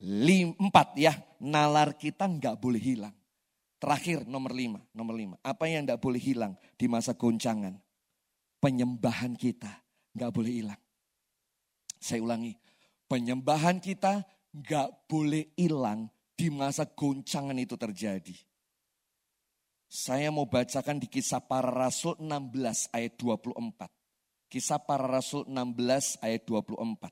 [0.00, 1.12] lim, empat ya.
[1.38, 3.14] Nalar kita nggak boleh hilang.
[3.78, 5.36] Terakhir nomor lima, nomor lima.
[5.38, 7.78] Apa yang nggak boleh hilang di masa goncangan?
[8.58, 9.70] Penyembahan kita
[10.14, 10.82] nggak boleh hilang.
[11.98, 12.54] Saya ulangi,
[13.10, 14.22] penyembahan kita
[14.54, 16.06] nggak boleh hilang
[16.38, 18.34] di masa goncangan itu terjadi.
[19.88, 23.88] Saya mau bacakan di kisah para rasul 16 ayat 24.
[24.52, 27.08] Kisah para rasul 16 ayat 24.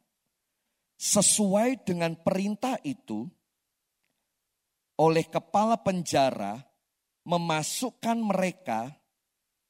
[0.97, 3.28] Sesuai dengan perintah itu,
[4.97, 6.64] oleh kepala penjara
[7.24, 8.97] memasukkan mereka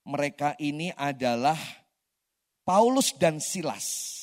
[0.06, 1.58] mereka ini adalah
[2.62, 4.14] Paulus dan Silas.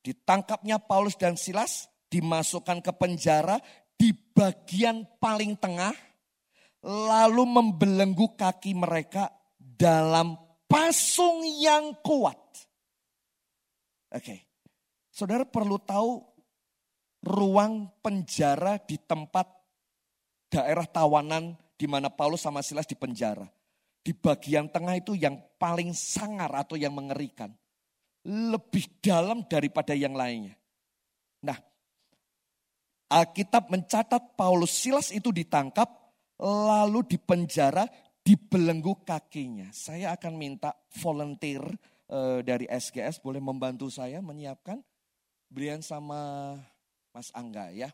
[0.00, 3.58] Ditangkapnya Paulus dan Silas, dimasukkan ke penjara
[3.98, 5.92] di bagian paling tengah,
[6.86, 12.38] lalu membelenggu kaki mereka dalam pasung yang kuat.
[14.10, 14.38] Oke, okay.
[15.12, 16.18] saudara perlu tahu
[17.20, 19.46] ruang penjara di tempat
[20.50, 23.59] daerah tawanan di mana Paulus sama Silas di penjara.
[24.00, 27.52] Di bagian tengah itu yang paling sangar atau yang mengerikan.
[28.24, 30.56] Lebih dalam daripada yang lainnya.
[31.44, 31.56] Nah,
[33.10, 35.88] Alkitab mencatat Paulus Silas itu ditangkap,
[36.40, 37.88] lalu dipenjara,
[38.20, 39.72] dibelenggu kakinya.
[39.74, 41.64] Saya akan minta volunteer
[42.12, 44.78] uh, dari SGS boleh membantu saya menyiapkan
[45.50, 46.54] Brian sama
[47.10, 47.90] Mas Angga ya.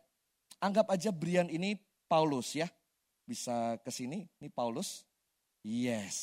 [0.60, 2.68] Anggap aja Brian ini Paulus ya.
[3.26, 5.05] Bisa ke sini, ini Paulus.
[5.66, 6.16] Yes.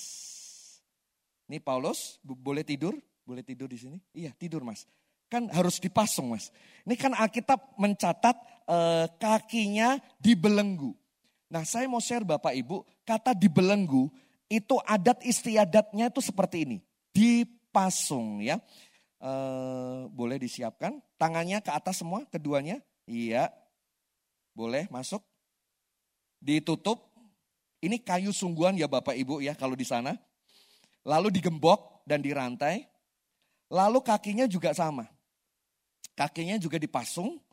[1.51, 2.95] Ini Paulus, boleh tidur?
[3.27, 3.99] Boleh tidur di sini?
[4.15, 4.87] Iya, tidur Mas.
[5.27, 6.47] Kan harus dipasung Mas.
[6.87, 8.39] Ini kan Alkitab mencatat
[8.71, 10.95] eh, kakinya dibelenggu.
[11.51, 14.07] Nah saya mau share Bapak Ibu, kata dibelenggu
[14.47, 16.77] itu adat istiadatnya itu seperti ini.
[17.11, 18.63] Dipasung ya.
[19.19, 21.03] Eh, boleh disiapkan.
[21.19, 22.79] Tangannya ke atas semua, keduanya.
[23.03, 23.51] Iya.
[24.55, 25.19] Boleh masuk.
[26.39, 27.12] Ditutup.
[27.83, 30.15] Ini kayu sungguhan ya Bapak Ibu ya kalau di sana.
[31.03, 32.87] Lalu digembok dan dirantai.
[33.67, 35.03] Lalu kakinya juga sama.
[36.15, 37.43] Kakinya juga dipasung.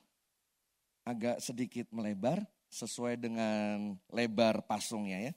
[1.03, 5.33] Agak sedikit melebar sesuai dengan lebar pasungnya ya.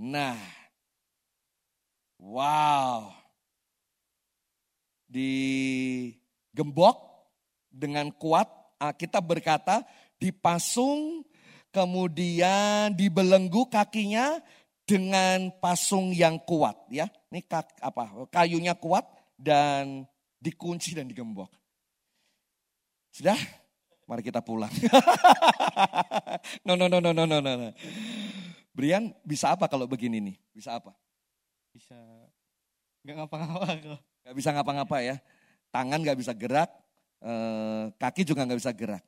[0.00, 0.40] Nah.
[2.16, 3.12] Wow.
[5.12, 6.96] Digembok
[7.68, 8.48] dengan kuat
[8.96, 9.84] kita berkata
[10.16, 11.20] dipasung
[11.72, 14.38] kemudian dibelenggu kakinya
[14.84, 17.08] dengan pasung yang kuat ya.
[17.32, 18.28] Ini kak, apa?
[18.28, 19.08] Kayunya kuat
[19.40, 20.04] dan
[20.36, 21.48] dikunci dan digembok.
[23.10, 23.36] Sudah?
[24.04, 24.70] Mari kita pulang.
[26.68, 27.70] no, no, no, no, no, no, no.
[28.72, 30.36] Brian bisa apa kalau begini nih?
[30.52, 30.92] Bisa apa?
[31.72, 31.96] Bisa
[33.02, 34.00] nggak ngapa-ngapa kok.
[34.22, 35.16] Nggak bisa ngapa-ngapa ya.
[35.72, 36.68] Tangan nggak bisa gerak,
[37.24, 39.04] eh, kaki juga nggak bisa gerak.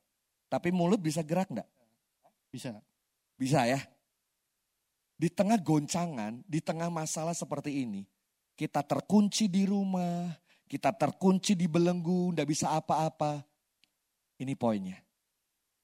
[0.48, 1.68] Tapi mulut bisa gerak nggak?
[2.55, 2.78] Bisa.
[3.34, 3.82] Bisa ya.
[5.18, 8.07] Di tengah goncangan, di tengah masalah seperti ini,
[8.55, 10.30] kita terkunci di rumah,
[10.70, 13.42] kita terkunci di belenggu, nggak bisa apa-apa.
[14.38, 15.02] Ini poinnya.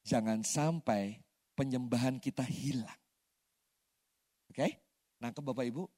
[0.06, 1.18] Jangan sampai
[1.58, 2.98] penyembahan kita hilang.
[4.50, 4.54] Oke?
[4.54, 4.70] Okay?
[5.18, 5.90] Nangkep Bapak Ibu?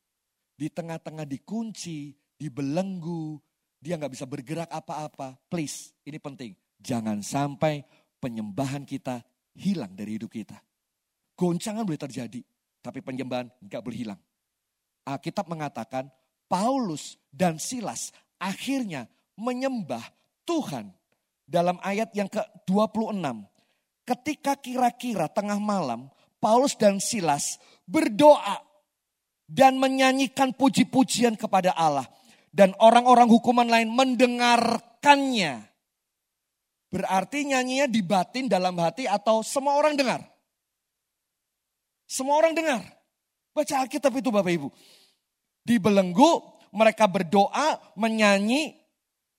[0.56, 3.36] Di tengah-tengah dikunci, dibelenggu,
[3.76, 5.36] dia nggak bisa bergerak apa-apa.
[5.52, 6.56] Please, ini penting.
[6.80, 7.84] Jangan sampai
[8.20, 9.24] penyembahan kita
[9.56, 10.56] hilang dari hidup kita.
[11.36, 12.40] Goncangan boleh terjadi,
[12.80, 14.20] tapi penyembahan nggak boleh hilang.
[15.02, 16.06] Alkitab mengatakan
[16.46, 20.02] Paulus dan Silas akhirnya menyembah
[20.46, 20.92] Tuhan
[21.48, 23.48] dalam ayat yang ke-26.
[24.02, 26.10] Ketika kira-kira tengah malam,
[26.42, 28.60] Paulus dan Silas berdoa
[29.46, 32.06] dan menyanyikan puji-pujian kepada Allah.
[32.52, 35.71] Dan orang-orang hukuman lain mendengarkannya.
[36.92, 40.20] Berarti nyanyinya di batin dalam hati atau semua orang dengar?
[42.04, 42.84] Semua orang dengar.
[43.56, 44.68] Baca Alkitab itu Bapak Ibu.
[45.64, 48.76] Di belenggu mereka berdoa, menyanyi,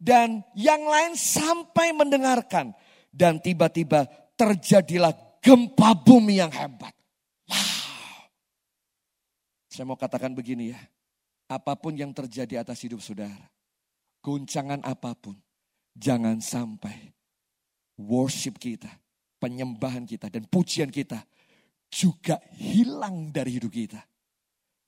[0.02, 2.74] dan yang lain sampai mendengarkan.
[3.14, 6.98] Dan tiba-tiba terjadilah gempa bumi yang hebat.
[7.46, 8.34] Wow.
[9.70, 10.82] Saya mau katakan begini ya.
[11.54, 13.46] Apa pun yang terjadi atas hidup saudara.
[14.26, 15.38] Guncangan apa pun.
[15.94, 17.13] Jangan sampai
[18.00, 18.90] worship kita,
[19.38, 21.22] penyembahan kita, dan pujian kita
[21.94, 24.02] juga hilang dari hidup kita.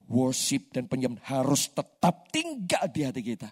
[0.05, 3.49] Worship dan penyembahan harus tetap tinggal di hati kita.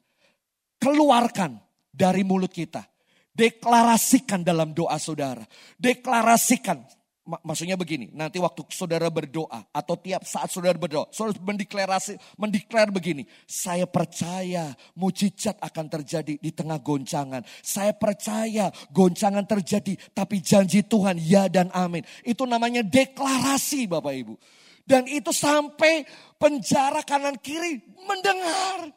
[0.77, 1.57] Keluarkan
[1.89, 2.85] dari mulut kita.
[3.33, 5.41] Deklarasikan dalam doa saudara.
[5.77, 6.85] Deklarasikan
[7.23, 13.23] Maksudnya begini, nanti waktu saudara berdoa atau tiap saat saudara berdoa, saudara mendeklarasi, mendeklar begini,
[13.47, 17.39] saya percaya mujizat akan terjadi di tengah goncangan.
[17.63, 22.03] Saya percaya goncangan terjadi, tapi janji Tuhan ya dan amin.
[22.27, 24.35] Itu namanya deklarasi Bapak Ibu.
[24.83, 26.03] Dan itu sampai
[26.35, 28.91] penjara kanan kiri mendengar.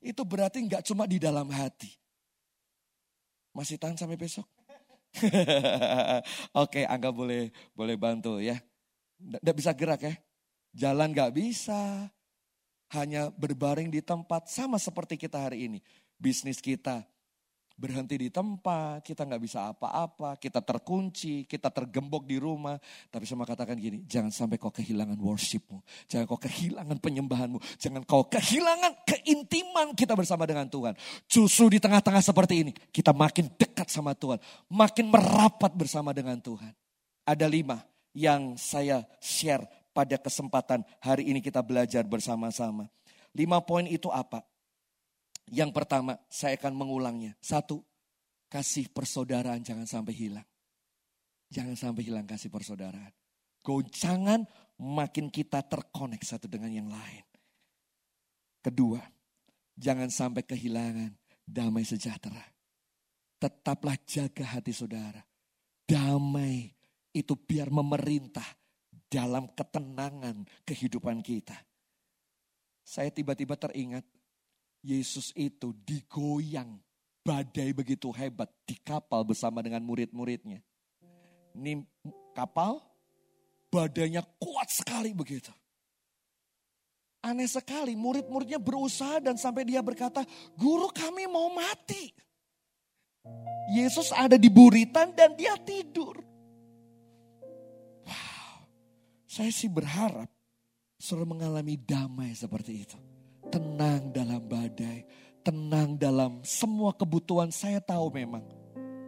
[0.00, 1.92] Itu berarti nggak cuma di dalam hati.
[3.52, 4.48] Masih tahan sampai besok?
[6.62, 8.56] Oke, Angga boleh boleh bantu ya.
[9.20, 10.14] Tidak bisa gerak ya.
[10.72, 12.08] Jalan gak bisa.
[12.92, 15.78] Hanya berbaring di tempat sama seperti kita hari ini.
[16.20, 17.11] Bisnis kita
[17.82, 22.78] berhenti di tempat, kita nggak bisa apa-apa, kita terkunci, kita tergembok di rumah.
[23.10, 28.30] Tapi sama katakan gini, jangan sampai kau kehilangan worshipmu, jangan kau kehilangan penyembahanmu, jangan kau
[28.30, 30.94] kehilangan keintiman kita bersama dengan Tuhan.
[31.26, 34.38] Justru di tengah-tengah seperti ini, kita makin dekat sama Tuhan,
[34.70, 36.70] makin merapat bersama dengan Tuhan.
[37.26, 37.82] Ada lima
[38.14, 42.86] yang saya share pada kesempatan hari ini kita belajar bersama-sama.
[43.34, 44.44] Lima poin itu apa?
[45.50, 47.34] Yang pertama, saya akan mengulangnya.
[47.42, 47.82] Satu,
[48.52, 50.46] kasih persaudaraan jangan sampai hilang.
[51.52, 53.12] Jangan sampai hilang kasih persaudaraan.
[53.62, 54.44] Goncangan
[54.80, 57.24] makin kita terkonek satu dengan yang lain.
[58.62, 59.02] Kedua,
[59.74, 61.12] jangan sampai kehilangan
[61.44, 62.42] damai sejahtera.
[63.36, 65.20] Tetaplah jaga hati saudara.
[65.82, 66.70] Damai
[67.12, 68.46] itu biar memerintah
[69.10, 71.58] dalam ketenangan kehidupan kita.
[72.80, 74.06] Saya tiba-tiba teringat
[74.82, 76.82] Yesus itu digoyang
[77.22, 80.58] badai begitu hebat di kapal bersama dengan murid-muridnya.
[81.54, 81.86] Ini
[82.34, 82.82] kapal
[83.70, 85.54] badainya kuat sekali begitu.
[87.22, 90.26] Aneh sekali, murid-muridnya berusaha dan sampai dia berkata,
[90.58, 92.10] guru kami mau mati.
[93.70, 96.18] Yesus ada di buritan dan dia tidur.
[98.02, 98.66] Wow,
[99.30, 100.26] saya sih berharap
[100.98, 103.11] sudah mengalami damai seperti itu
[103.50, 105.02] tenang dalam badai,
[105.42, 107.50] tenang dalam semua kebutuhan.
[107.50, 108.44] Saya tahu memang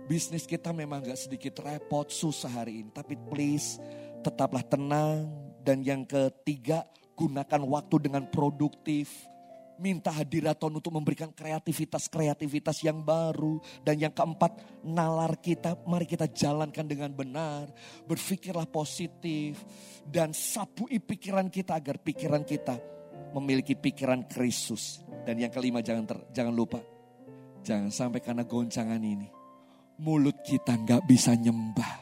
[0.05, 2.91] bisnis kita memang gak sedikit repot, susah hari ini.
[2.93, 3.80] Tapi please
[4.24, 5.28] tetaplah tenang.
[5.64, 6.85] Dan yang ketiga,
[7.16, 9.09] gunakan waktu dengan produktif.
[9.74, 13.59] Minta hadirat Tuhan untuk memberikan kreativitas-kreativitas yang baru.
[13.82, 17.72] Dan yang keempat, nalar kita, mari kita jalankan dengan benar.
[18.07, 19.59] Berpikirlah positif.
[20.05, 22.94] Dan sabui pikiran kita agar pikiran kita
[23.35, 25.03] memiliki pikiran Kristus.
[25.26, 26.80] Dan yang kelima jangan ter, jangan lupa.
[27.66, 29.28] Jangan sampai karena goncangan ini.
[29.99, 31.95] Mulut kita nggak bisa nyembah.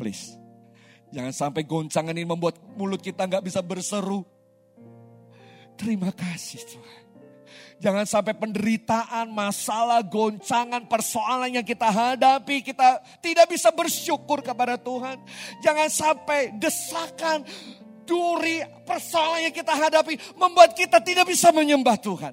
[0.00, 0.38] Please.
[1.08, 4.24] Jangan sampai goncangan ini membuat mulut kita nggak bisa berseru.
[5.78, 7.02] Terima kasih Tuhan.
[7.78, 15.22] Jangan sampai penderitaan, masalah, goncangan, persoalan yang kita hadapi, kita tidak bisa bersyukur kepada Tuhan.
[15.62, 17.46] Jangan sampai desakan,
[18.08, 22.32] duri, persoalan yang kita hadapi membuat kita tidak bisa menyembah Tuhan.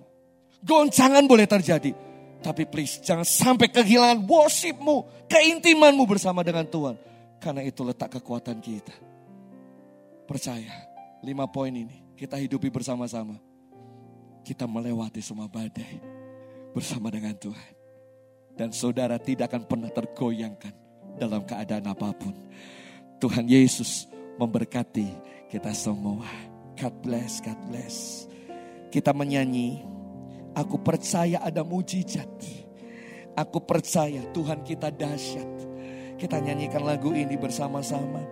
[0.63, 1.91] Goncangan boleh terjadi.
[2.39, 6.95] Tapi please jangan sampai kehilangan worshipmu, keintimanmu bersama dengan Tuhan.
[7.43, 8.95] Karena itu letak kekuatan kita.
[10.26, 10.89] Percaya,
[11.21, 13.36] lima poin ini kita hidupi bersama-sama.
[14.45, 15.99] Kita melewati semua badai
[16.71, 17.73] bersama dengan Tuhan.
[18.55, 20.73] Dan saudara tidak akan pernah tergoyangkan
[21.17, 22.34] dalam keadaan apa pun.
[23.19, 24.05] Tuhan Yesus
[24.39, 25.09] memberkati
[25.51, 26.27] kita semua.
[26.75, 28.27] God bless, God bless.
[28.91, 29.83] Kita menyanyi,
[30.55, 32.27] aku percaya ada mujizat.
[33.36, 35.47] Aku percaya Tuhan kita dahsyat.
[36.15, 38.23] Kita nyanyikan lagu ini bersama-sama.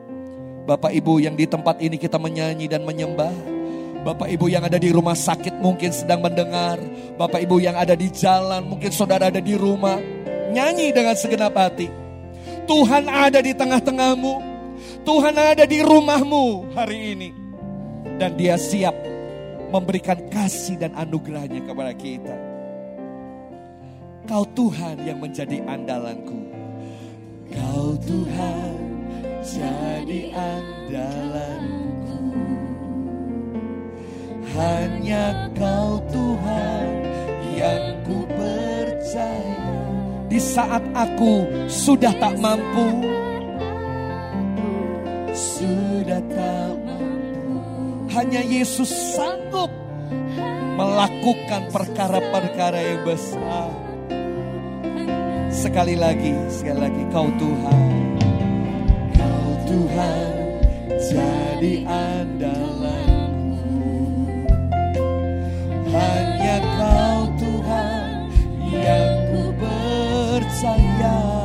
[0.64, 3.36] Bapak Ibu yang di tempat ini kita menyanyi dan menyembah.
[4.08, 6.80] Bapak Ibu yang ada di rumah sakit mungkin sedang mendengar.
[7.20, 10.00] Bapak Ibu yang ada di jalan, mungkin saudara ada di rumah.
[10.56, 11.92] Nyanyi dengan segenap hati.
[12.64, 14.53] Tuhan ada di tengah-tengahmu.
[15.04, 17.30] Tuhan ada di rumahmu hari ini.
[18.20, 18.94] Dan dia siap
[19.74, 22.36] memberikan kasih dan anugerahnya kepada kita.
[24.30, 26.40] Kau Tuhan yang menjadi andalanku.
[27.52, 28.76] Kau Tuhan
[29.44, 32.22] jadi andalanku.
[34.54, 36.88] Hanya kau Tuhan
[37.58, 39.74] yang ku percaya.
[40.30, 43.06] Di saat aku sudah tak mampu
[45.34, 46.78] sudah tak.
[48.14, 49.74] Hanya Yesus sanggup
[50.78, 53.74] melakukan perkara-perkara yang besar.
[55.50, 57.82] Sekali lagi, sekali lagi kau Tuhan.
[59.18, 60.34] Kau Tuhan
[61.10, 63.78] jadi andalanku.
[65.90, 68.30] Hanya kau Tuhan
[68.70, 71.43] yang ku percaya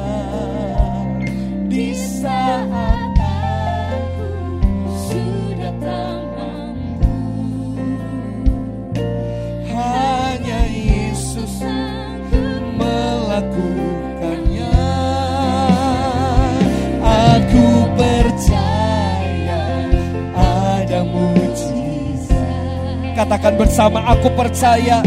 [23.19, 25.03] Katakan bersama aku percaya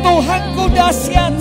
[0.00, 1.36] Tuhanku dahsyat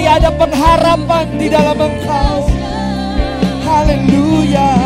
[0.00, 2.48] percaya ada pengharapan di dalam engkau.
[3.68, 4.79] Haleluya.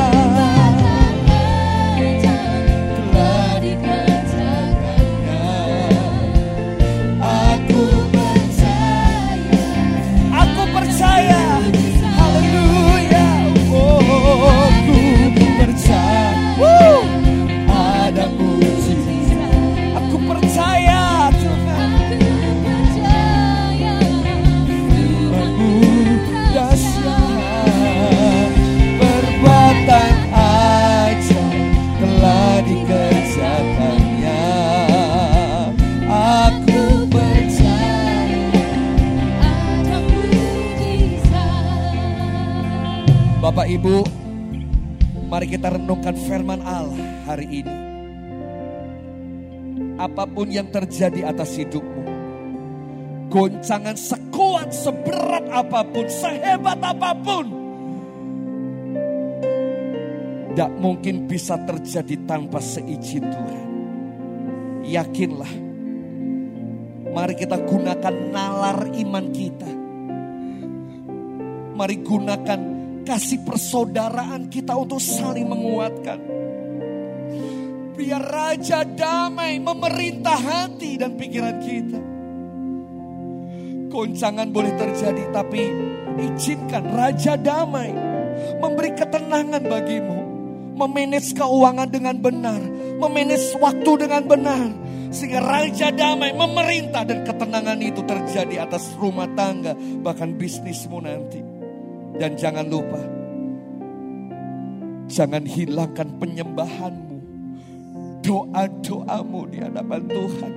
[43.65, 43.97] Bapak Ibu,
[45.25, 47.77] mari kita renungkan firman Allah hari ini.
[49.97, 52.05] Apa pun yang terjadi atas hidupmu,
[53.33, 57.47] goncangan sekuat, seberat apa pun, sehebat apa pun,
[60.53, 63.69] tidak mungkin bisa terjadi tanpa seizin Tuhan.
[64.93, 65.53] Yakinlah,
[67.17, 69.71] mari kita gunakan nalar iman kita.
[71.81, 72.74] Mari gunakan
[73.05, 76.19] kasih persaudaraan kita untuk saling menguatkan.
[77.95, 82.01] Biar Raja damai memerintah hati dan pikiran kita.
[83.95, 85.63] Goncangan boleh terjadi tapi
[86.19, 87.95] izinkan Raja damai
[88.59, 90.19] memberi ketenangan bagimu.
[90.75, 92.59] Memanage keuangan dengan benar.
[92.99, 94.67] Memanage waktu dengan benar.
[95.15, 99.79] Sehingga Raja damai memerintah dan ketenangan itu terjadi atas rumah tangga.
[99.79, 101.44] Bahkan bisnismu nanti.
[102.15, 103.03] Dan jangan lupa.
[105.11, 107.19] Jangan hilangkan penyembahanmu.
[108.25, 110.53] Doa-doamu di hadapan Tuhan.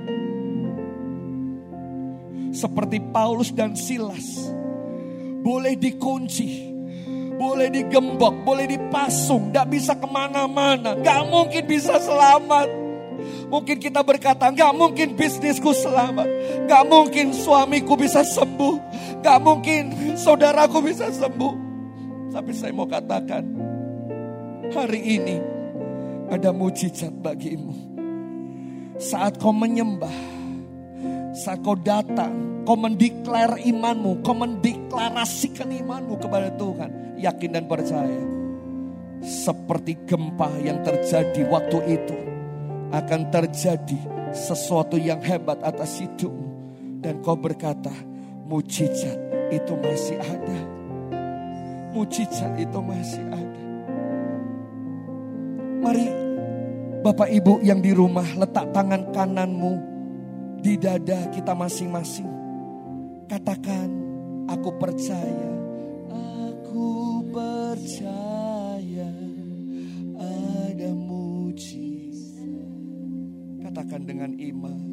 [2.56, 4.54] Seperti Paulus dan Silas.
[5.44, 6.68] Boleh dikunci.
[7.38, 12.66] Boleh digembok, boleh dipasung, gak bisa ke mana-mana, gak mungkin bisa selamat.
[13.54, 16.26] Mungkin kita berkata, gak mungkin bisnisku selamat,
[16.66, 18.76] gak mungkin suamiku bisa sembuh,
[19.22, 21.56] gak mungkin saudaraku bisa sembuh.
[22.34, 23.44] Tapi saya mau katakan,
[24.70, 25.38] hari ini
[26.28, 27.74] ada mujizat bagimu.
[28.98, 30.12] Saat kau menyembah,
[31.38, 37.18] saat kau datang, kau mendeklar imanmu, kau mendeklarasikan imanmu kepada Tuhan.
[37.18, 38.22] Yakin dan percaya.
[39.22, 42.18] Seperti gempa yang terjadi waktu itu.
[42.94, 43.98] Akan terjadi
[44.34, 46.50] sesuatu yang hebat atas hidupmu.
[47.02, 47.94] Dan kau berkata,
[48.48, 49.20] mujizat
[49.52, 50.60] itu masih ada.
[51.92, 53.64] Mujizat itu masih ada.
[55.84, 56.08] Mari
[57.04, 59.74] Bapak Ibu yang di rumah letak tangan kananmu
[60.64, 62.28] di dada kita masing-masing.
[63.28, 63.88] Katakan,
[64.48, 65.52] aku percaya,
[66.48, 69.12] aku percaya
[70.18, 72.72] ada mujizat.
[73.68, 74.87] Katakan dengan iman,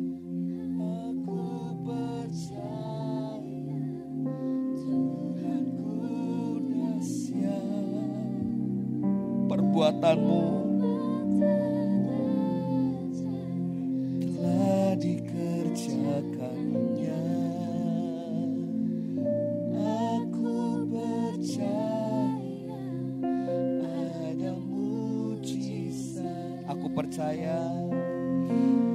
[9.74, 10.46] Perbuatanmu
[14.22, 17.22] telah dikerjakannya.
[20.14, 20.54] Aku
[20.94, 21.90] percaya
[24.30, 26.70] ada mujizat.
[26.70, 27.58] Aku percaya.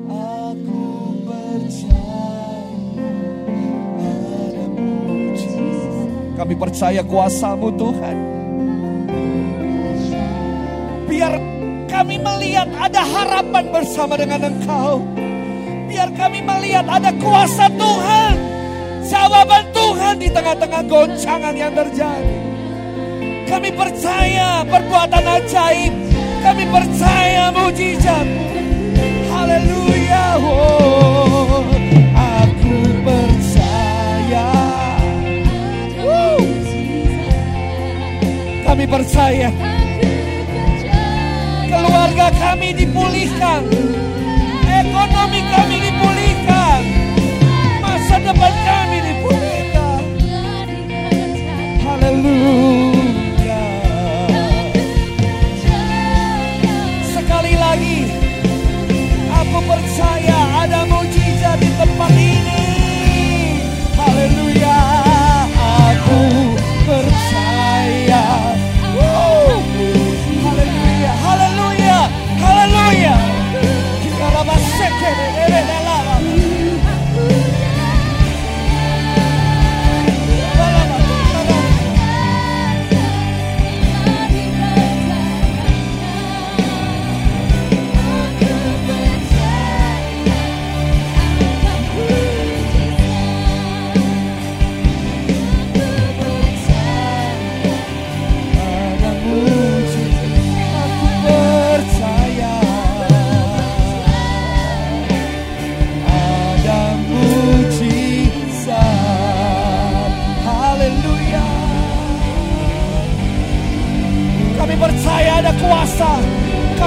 [0.08, 0.80] Aku
[1.28, 2.24] percaya
[4.00, 6.40] ada mujizat.
[6.40, 8.39] Kami percaya kuasamu Tuhan.
[11.10, 11.34] Biar
[11.90, 15.02] kami melihat ada harapan bersama dengan Engkau.
[15.90, 18.36] Biar kami melihat ada kuasa Tuhan.
[19.10, 22.38] Jawaban Tuhan di tengah-tengah goncangan yang terjadi.
[23.50, 25.94] Kami percaya perbuatan ajaib.
[26.46, 28.28] Kami percaya mujizat.
[29.34, 30.26] Haleluya.
[30.38, 31.66] Oh,
[32.14, 34.46] aku percaya.
[36.06, 36.46] Woo.
[38.62, 39.50] Kami percaya
[41.70, 43.62] keluarga kami dipulihkan.
[44.66, 46.82] Ekonomi kami dipulihkan.
[47.86, 50.02] Masa depan kami dipulihkan.
[51.86, 52.79] Haleluya.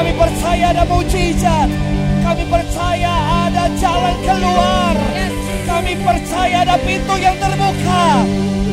[0.03, 1.71] Kami percaya ada mujizat.
[2.27, 3.13] Kami percaya
[3.47, 4.95] ada jalan keluar.
[5.63, 8.07] Kami percaya ada pintu yang terbuka.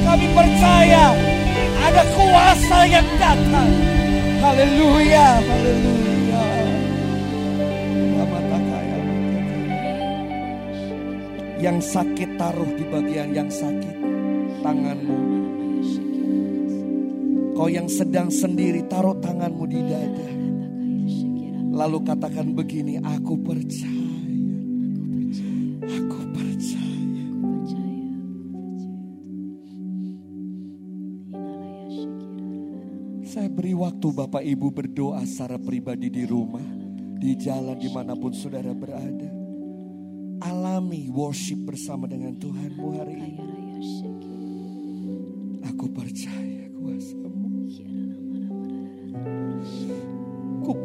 [0.10, 1.14] Kami percaya
[1.86, 3.70] ada kuasa yang datang.
[4.42, 6.44] Haleluya, haleluya.
[11.62, 13.96] Yang sakit taruh di bagian yang sakit
[14.66, 15.20] tanganmu.
[17.54, 20.39] Kau yang sedang sendiri taruh tanganmu di dada.
[21.80, 24.20] Lalu katakan begini, aku percaya.
[25.80, 27.24] Aku percaya.
[33.24, 36.68] Saya beri waktu Bapak Ibu berdoa secara pribadi di rumah,
[37.16, 39.32] di jalan di mana pun saudara berada.
[40.44, 43.48] Alami worship bersama dengan Tuhanmu hari ini.
[45.64, 46.39] Aku percaya
[50.70, 50.78] Aku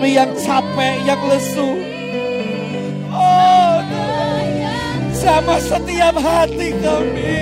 [0.00, 1.76] kami yang capek, yang lesu.
[3.12, 3.76] Oh,
[5.12, 7.36] sama setiap hati kami,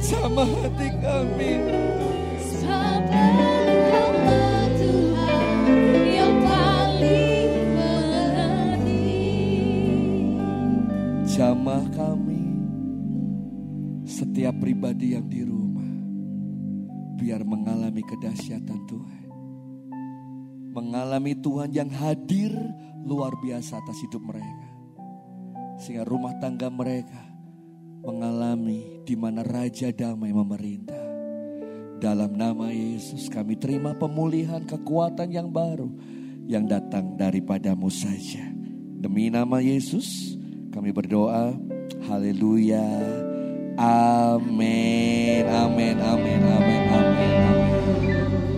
[0.00, 1.52] sama hati kami.
[11.36, 12.44] Jamah kami,
[14.08, 15.92] setiap pribadi yang di rumah,
[17.20, 19.29] biar mengalami kedahsyatan Tuhan.
[20.70, 22.54] Mengalami Tuhan yang hadir
[23.02, 24.68] luar biasa atas hidup mereka.
[25.82, 27.30] Sehingga rumah tangga mereka
[28.04, 31.04] mengalami di mana Raja Damai memerintah.
[32.00, 35.92] Dalam nama Yesus kami terima pemulihan kekuatan yang baru
[36.48, 38.40] yang datang daripadamu saja.
[39.00, 40.36] Demi nama Yesus
[40.72, 41.52] kami berdoa.
[42.08, 42.88] Haleluya.
[43.76, 45.44] Amin.
[45.44, 45.96] Amin.
[46.00, 46.40] Amin.
[46.40, 46.82] Amin.
[46.88, 47.32] Amin.
[47.36, 48.49] Amin.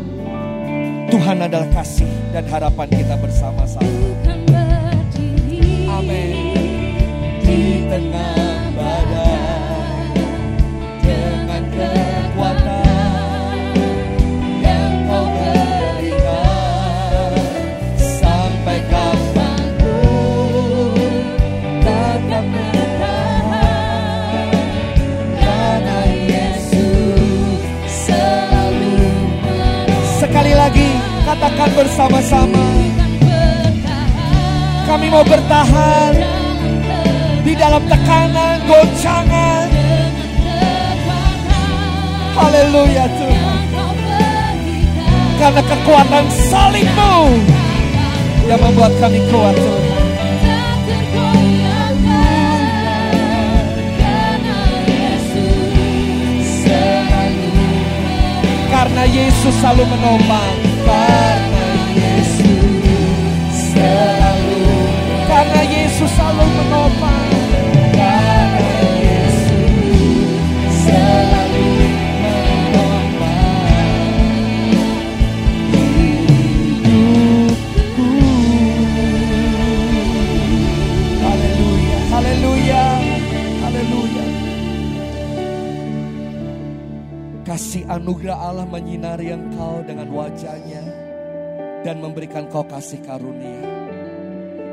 [1.12, 4.11] Tuhan adalah kasih dan harapan kita bersama-sama.
[31.52, 32.64] Katakan bersama-sama
[34.88, 36.16] kami mau bertahan
[37.44, 39.68] di dalam tekanan, goncangan.
[42.32, 43.60] Haleluya Tuhan.
[45.36, 47.16] Karena kekuatan salibmu
[48.48, 49.92] yang membuat kami kuat Tuhan.
[58.72, 60.56] Karena Yesus selalu menopang.
[66.02, 67.30] Yesus selalu menopang.
[87.42, 90.82] Kasih anugerah Allah menyinari engkau dengan wajahnya
[91.84, 93.81] dan memberikan kau kasih karunia.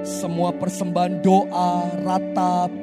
[0.09, 2.73] Semua persembahan doa, ratap,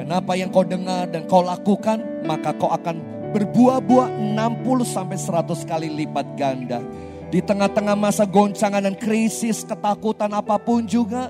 [0.00, 2.96] dan apa yang kau dengar dan kau lakukan, maka kau akan
[3.36, 6.80] berbuah-buah 60 sampai 100 kali lipat ganda.
[7.28, 11.28] Di tengah-tengah masa goncangan dan krisis, ketakutan apa pun juga,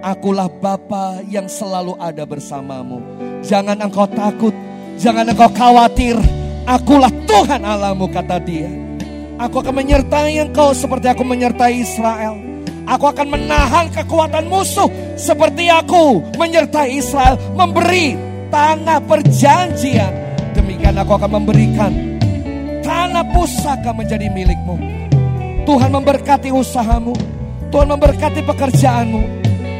[0.00, 3.04] akulah Bapa yang selalu ada bersamamu.
[3.44, 4.56] Jangan engkau takut,
[4.96, 6.16] jangan engkau khawatir.
[6.64, 8.72] Akulah Tuhan Allahmu kata dia.
[9.36, 12.47] Aku akan menyertai engkau seperti aku menyertai Israel.
[12.88, 17.36] Aku akan menahan kekuatan musuh seperti aku menyertai Israel.
[17.52, 18.16] Memberi
[18.48, 20.08] tanah perjanjian.
[20.56, 21.92] Demikian aku akan memberikan
[22.80, 24.80] tanah pusaka menjadi milikmu.
[25.68, 27.12] Tuhan memberkati usahamu.
[27.68, 29.22] Tuhan memberkati pekerjaanmu.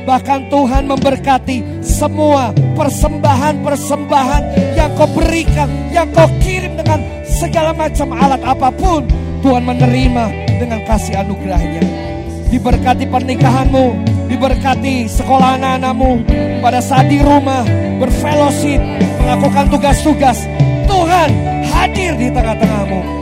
[0.05, 8.41] Bahkan Tuhan memberkati semua persembahan-persembahan yang kau berikan, yang kau kirim dengan segala macam alat
[8.45, 9.09] apa pun.
[9.41, 10.25] Tuhan menerima
[10.61, 12.08] dengan kasih anugerahnya.
[12.49, 13.87] Diberkati pernikahanmu,
[14.33, 16.25] diberkati sekolah anak-anakmu.
[16.65, 17.63] Pada saat di rumah,
[18.01, 18.81] berfellowship,
[19.21, 20.49] melakukan tugas-tugas.
[20.89, 21.31] Tuhan
[21.69, 23.19] hadir di tengah-tengahmu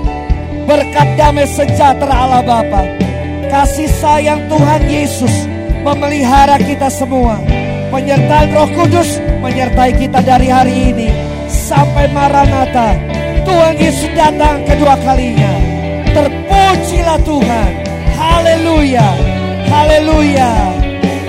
[0.67, 2.83] berkat damai sejahtera Allah Bapa,
[3.49, 5.47] kasih sayang Tuhan Yesus
[5.87, 7.39] memelihara kita semua.
[7.87, 11.09] Penyertaan Roh Kudus menyertai kita dari hari ini
[11.47, 12.99] sampai Maranatha.
[13.47, 15.55] Tuhan Yesus datang kedua kalinya.
[16.11, 17.86] Terpujilah Tuhan.
[18.37, 19.09] Haleluya.
[19.73, 20.53] Haleluya.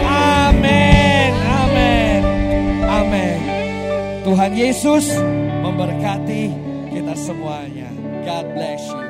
[0.03, 1.31] Amin.
[1.39, 2.21] Amin.
[2.83, 3.39] Amin.
[4.27, 5.15] Tuhan Yesus
[5.63, 6.51] memberkati
[6.91, 7.87] kita semuanya.
[8.27, 9.06] God bless you.